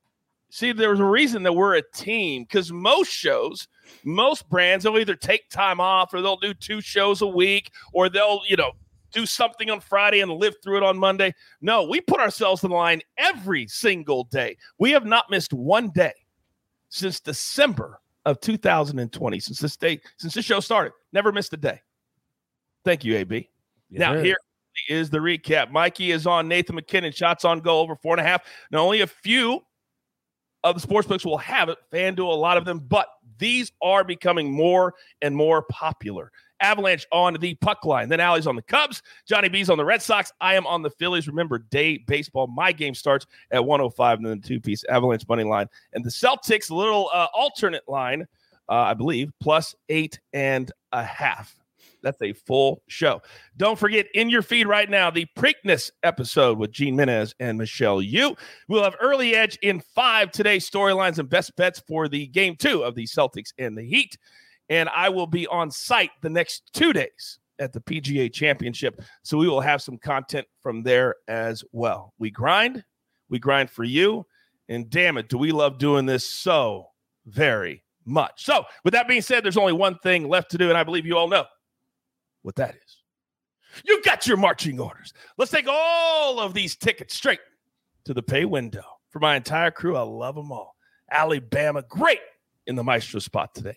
See, 0.50 0.72
there's 0.72 1.00
a 1.00 1.04
reason 1.04 1.42
that 1.44 1.54
we're 1.54 1.76
a 1.76 1.82
team 1.94 2.42
because 2.42 2.70
most 2.70 3.10
shows, 3.10 3.68
most 4.04 4.48
brands, 4.50 4.84
they'll 4.84 4.98
either 4.98 5.16
take 5.16 5.48
time 5.48 5.80
off 5.80 6.12
or 6.12 6.20
they'll 6.20 6.36
do 6.36 6.52
two 6.52 6.82
shows 6.82 7.22
a 7.22 7.26
week 7.26 7.70
or 7.94 8.10
they'll, 8.10 8.42
you 8.46 8.56
know, 8.56 8.72
do 9.12 9.24
something 9.24 9.70
on 9.70 9.80
Friday 9.80 10.20
and 10.20 10.30
live 10.30 10.54
through 10.62 10.76
it 10.76 10.82
on 10.82 10.98
Monday. 10.98 11.34
No, 11.62 11.84
we 11.84 12.02
put 12.02 12.20
ourselves 12.20 12.64
in 12.64 12.70
line 12.70 13.00
every 13.16 13.66
single 13.66 14.24
day. 14.24 14.58
We 14.78 14.90
have 14.90 15.06
not 15.06 15.30
missed 15.30 15.54
one 15.54 15.90
day 15.90 16.12
since 16.92 17.20
December 17.20 18.00
of 18.26 18.38
2020, 18.40 19.40
since 19.40 19.58
this 19.58 19.76
day, 19.76 20.00
since 20.18 20.34
this 20.34 20.44
show 20.44 20.60
started. 20.60 20.92
Never 21.12 21.32
missed 21.32 21.52
a 21.54 21.56
day. 21.56 21.80
Thank 22.84 23.04
you, 23.04 23.16
AB. 23.16 23.48
Yes, 23.88 24.00
now, 24.00 24.12
sir. 24.12 24.22
here 24.22 24.36
is 24.88 25.08
the 25.08 25.18
recap. 25.18 25.70
Mikey 25.70 26.12
is 26.12 26.26
on 26.26 26.48
Nathan 26.48 26.76
MacKinnon, 26.76 27.12
shots 27.12 27.46
on 27.46 27.60
goal 27.60 27.82
over 27.82 27.96
four 27.96 28.12
and 28.14 28.20
a 28.20 28.28
half. 28.28 28.42
Now, 28.70 28.80
only 28.80 29.00
a 29.00 29.06
few 29.06 29.62
of 30.64 30.80
the 30.80 30.86
sportsbooks 30.86 31.24
will 31.24 31.38
have 31.38 31.70
it. 31.70 31.78
FanDuel, 31.92 32.30
a 32.30 32.36
lot 32.36 32.58
of 32.58 32.66
them, 32.66 32.78
but 32.78 33.08
these 33.38 33.72
are 33.82 34.04
becoming 34.04 34.52
more 34.52 34.94
and 35.22 35.34
more 35.34 35.62
popular. 35.62 36.30
Avalanche 36.62 37.06
on 37.12 37.34
the 37.34 37.54
puck 37.56 37.84
line. 37.84 38.08
Then 38.08 38.20
Allie's 38.20 38.46
on 38.46 38.56
the 38.56 38.62
Cubs. 38.62 39.02
Johnny 39.26 39.48
B's 39.48 39.68
on 39.68 39.78
the 39.78 39.84
Red 39.84 40.00
Sox. 40.00 40.32
I 40.40 40.54
am 40.54 40.66
on 40.66 40.82
the 40.82 40.90
Phillies. 40.90 41.28
Remember, 41.28 41.58
day 41.58 41.98
baseball. 41.98 42.46
My 42.46 42.72
game 42.72 42.94
starts 42.94 43.26
at 43.50 43.64
105 43.64 44.18
and 44.18 44.26
then 44.26 44.40
the 44.40 44.48
two 44.48 44.60
piece 44.60 44.84
Avalanche 44.84 45.26
money 45.28 45.44
line. 45.44 45.66
And 45.92 46.04
the 46.04 46.10
Celtics, 46.10 46.70
little 46.70 47.10
uh, 47.12 47.26
alternate 47.34 47.88
line, 47.88 48.26
uh, 48.68 48.74
I 48.74 48.94
believe, 48.94 49.30
plus 49.40 49.74
eight 49.88 50.20
and 50.32 50.70
a 50.92 51.04
half. 51.04 51.56
That's 52.02 52.20
a 52.20 52.32
full 52.32 52.82
show. 52.88 53.22
Don't 53.56 53.78
forget 53.78 54.06
in 54.14 54.28
your 54.28 54.42
feed 54.42 54.66
right 54.66 54.90
now 54.90 55.10
the 55.10 55.26
Preakness 55.36 55.90
episode 56.02 56.58
with 56.58 56.72
Gene 56.72 56.96
Menez 56.96 57.32
and 57.40 57.56
Michelle 57.56 58.02
Yu. 58.02 58.36
We'll 58.68 58.82
have 58.82 58.96
early 59.00 59.34
edge 59.34 59.56
in 59.62 59.80
five 59.94 60.32
today's 60.32 60.68
storylines 60.68 61.18
and 61.18 61.28
best 61.28 61.54
bets 61.56 61.80
for 61.86 62.08
the 62.08 62.26
game 62.26 62.56
two 62.56 62.82
of 62.82 62.94
the 62.94 63.06
Celtics 63.06 63.52
and 63.58 63.78
the 63.78 63.84
Heat. 63.84 64.18
And 64.72 64.88
I 64.88 65.10
will 65.10 65.26
be 65.26 65.46
on 65.48 65.70
site 65.70 66.12
the 66.22 66.30
next 66.30 66.70
two 66.72 66.94
days 66.94 67.38
at 67.58 67.74
the 67.74 67.80
PGA 67.80 68.32
Championship. 68.32 69.02
So 69.22 69.36
we 69.36 69.46
will 69.46 69.60
have 69.60 69.82
some 69.82 69.98
content 69.98 70.46
from 70.62 70.82
there 70.82 71.16
as 71.28 71.62
well. 71.72 72.14
We 72.18 72.30
grind, 72.30 72.82
we 73.28 73.38
grind 73.38 73.68
for 73.68 73.84
you. 73.84 74.24
And 74.70 74.88
damn 74.88 75.18
it, 75.18 75.28
do 75.28 75.36
we 75.36 75.52
love 75.52 75.76
doing 75.76 76.06
this 76.06 76.26
so 76.26 76.86
very 77.26 77.84
much. 78.06 78.46
So, 78.46 78.64
with 78.82 78.94
that 78.94 79.06
being 79.06 79.20
said, 79.20 79.44
there's 79.44 79.58
only 79.58 79.74
one 79.74 79.98
thing 79.98 80.26
left 80.26 80.50
to 80.52 80.58
do, 80.58 80.70
and 80.70 80.78
I 80.78 80.84
believe 80.84 81.04
you 81.04 81.18
all 81.18 81.28
know 81.28 81.44
what 82.40 82.56
that 82.56 82.74
is. 82.74 82.96
You 83.84 84.02
got 84.02 84.26
your 84.26 84.38
marching 84.38 84.80
orders. 84.80 85.12
Let's 85.36 85.50
take 85.50 85.68
all 85.68 86.40
of 86.40 86.54
these 86.54 86.76
tickets 86.76 87.14
straight 87.14 87.40
to 88.06 88.14
the 88.14 88.22
pay 88.22 88.46
window. 88.46 88.84
For 89.10 89.18
my 89.18 89.36
entire 89.36 89.70
crew, 89.70 89.98
I 89.98 90.02
love 90.02 90.34
them 90.34 90.50
all. 90.50 90.74
Alabama, 91.10 91.82
great 91.82 92.20
in 92.66 92.74
the 92.74 92.82
maestro 92.82 93.20
spot 93.20 93.54
today. 93.54 93.76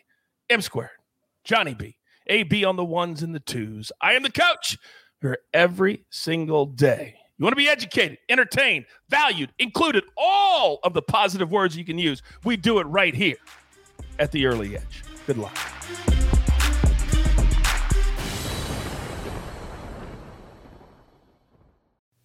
M 0.49 0.61
squared, 0.61 0.91
Johnny 1.43 1.73
B, 1.73 1.97
AB 2.27 2.65
on 2.65 2.75
the 2.75 2.85
ones 2.85 3.23
and 3.23 3.33
the 3.33 3.39
twos. 3.39 3.91
I 3.99 4.13
am 4.13 4.21
the 4.21 4.31
coach 4.31 4.77
here 5.21 5.39
every 5.53 6.05
single 6.11 6.67
day. 6.67 7.15
You 7.37 7.43
want 7.43 7.53
to 7.53 7.57
be 7.57 7.67
educated, 7.67 8.19
entertained, 8.29 8.85
valued, 9.09 9.51
included, 9.57 10.03
all 10.15 10.79
of 10.83 10.93
the 10.93 11.01
positive 11.01 11.51
words 11.51 11.75
you 11.75 11.83
can 11.83 11.97
use. 11.97 12.21
We 12.43 12.57
do 12.57 12.77
it 12.77 12.83
right 12.83 13.15
here 13.15 13.37
at 14.19 14.31
the 14.31 14.45
early 14.45 14.77
edge. 14.77 15.03
Good 15.25 15.37
luck. 15.37 15.57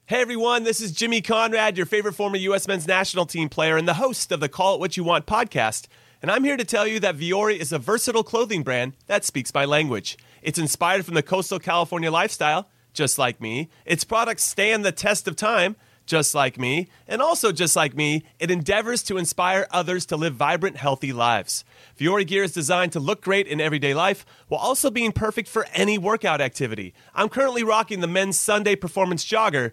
Hey 0.05 0.21
everyone, 0.21 0.65
this 0.65 0.81
is 0.81 0.93
Jimmy 0.93 1.23
Conrad, 1.23 1.77
your 1.77 1.87
favorite 1.87 2.15
former 2.15 2.37
U.S. 2.37 2.67
men's 2.67 2.87
national 2.87 3.27
team 3.27 3.49
player 3.49 3.77
and 3.77 3.89
the 3.89 3.95
host 3.95 4.31
of 4.33 4.41
the 4.41 4.49
Call 4.49 4.75
It 4.75 4.81
What 4.81 4.97
You 4.97 5.05
Want 5.05 5.25
podcast. 5.25 5.87
And 6.23 6.31
I'm 6.31 6.45
here 6.45 6.59
to 6.59 6.65
tell 6.65 6.87
you 6.87 7.01
that 7.01 7.17
Vuori 7.17 7.57
is 7.57 7.73
a 7.73 7.79
versatile 7.79 8.23
clothing 8.23 8.63
brand 8.63 8.93
that 9.07 9.25
speaks 9.25 9.55
my 9.55 9.65
language. 9.65 10.19
It's 10.43 10.59
inspired 10.59 11.07
from 11.07 11.15
the 11.15 11.23
coastal 11.23 11.59
California 11.59 12.11
lifestyle, 12.11 12.69
just 12.93 13.19
like 13.19 13.41
me. 13.41 13.71
Its 13.87 14.05
products 14.05 14.43
stand 14.43 14.85
the 14.85 14.93
test 14.93 15.27
of 15.27 15.35
time, 15.35 15.77
just 16.05 16.35
like 16.35 16.59
me. 16.59 16.89
And 17.09 17.23
also, 17.23 17.53
just 17.53 17.75
like 17.75 17.95
me, 17.95 18.25
it 18.39 18.51
endeavors 18.51 19.03
to 19.05 19.17
inspire 19.17 19.67
others 19.71 20.05
to 20.07 20.17
live 20.17 20.35
vibrant, 20.35 20.77
healthy 20.77 21.13
lives. 21.13 21.65
Vuori 21.99 22.27
gear 22.27 22.43
is 22.43 22.53
designed 22.53 22.93
to 22.93 23.01
look 23.01 23.23
great 23.23 23.47
in 23.47 23.61
everyday 23.61 23.95
life 23.95 24.27
while 24.49 24.61
also 24.61 24.91
being 24.91 25.13
perfect 25.13 25.49
for 25.49 25.67
any 25.73 25.97
workout 25.97 26.41
activity. 26.43 26.93
I'm 27.15 27.31
currently 27.31 27.63
rocking 27.63 28.01
the 28.01 28.07
men's 28.07 28.39
Sunday 28.39 28.77
performance 28.77 29.25
jogger, 29.25 29.73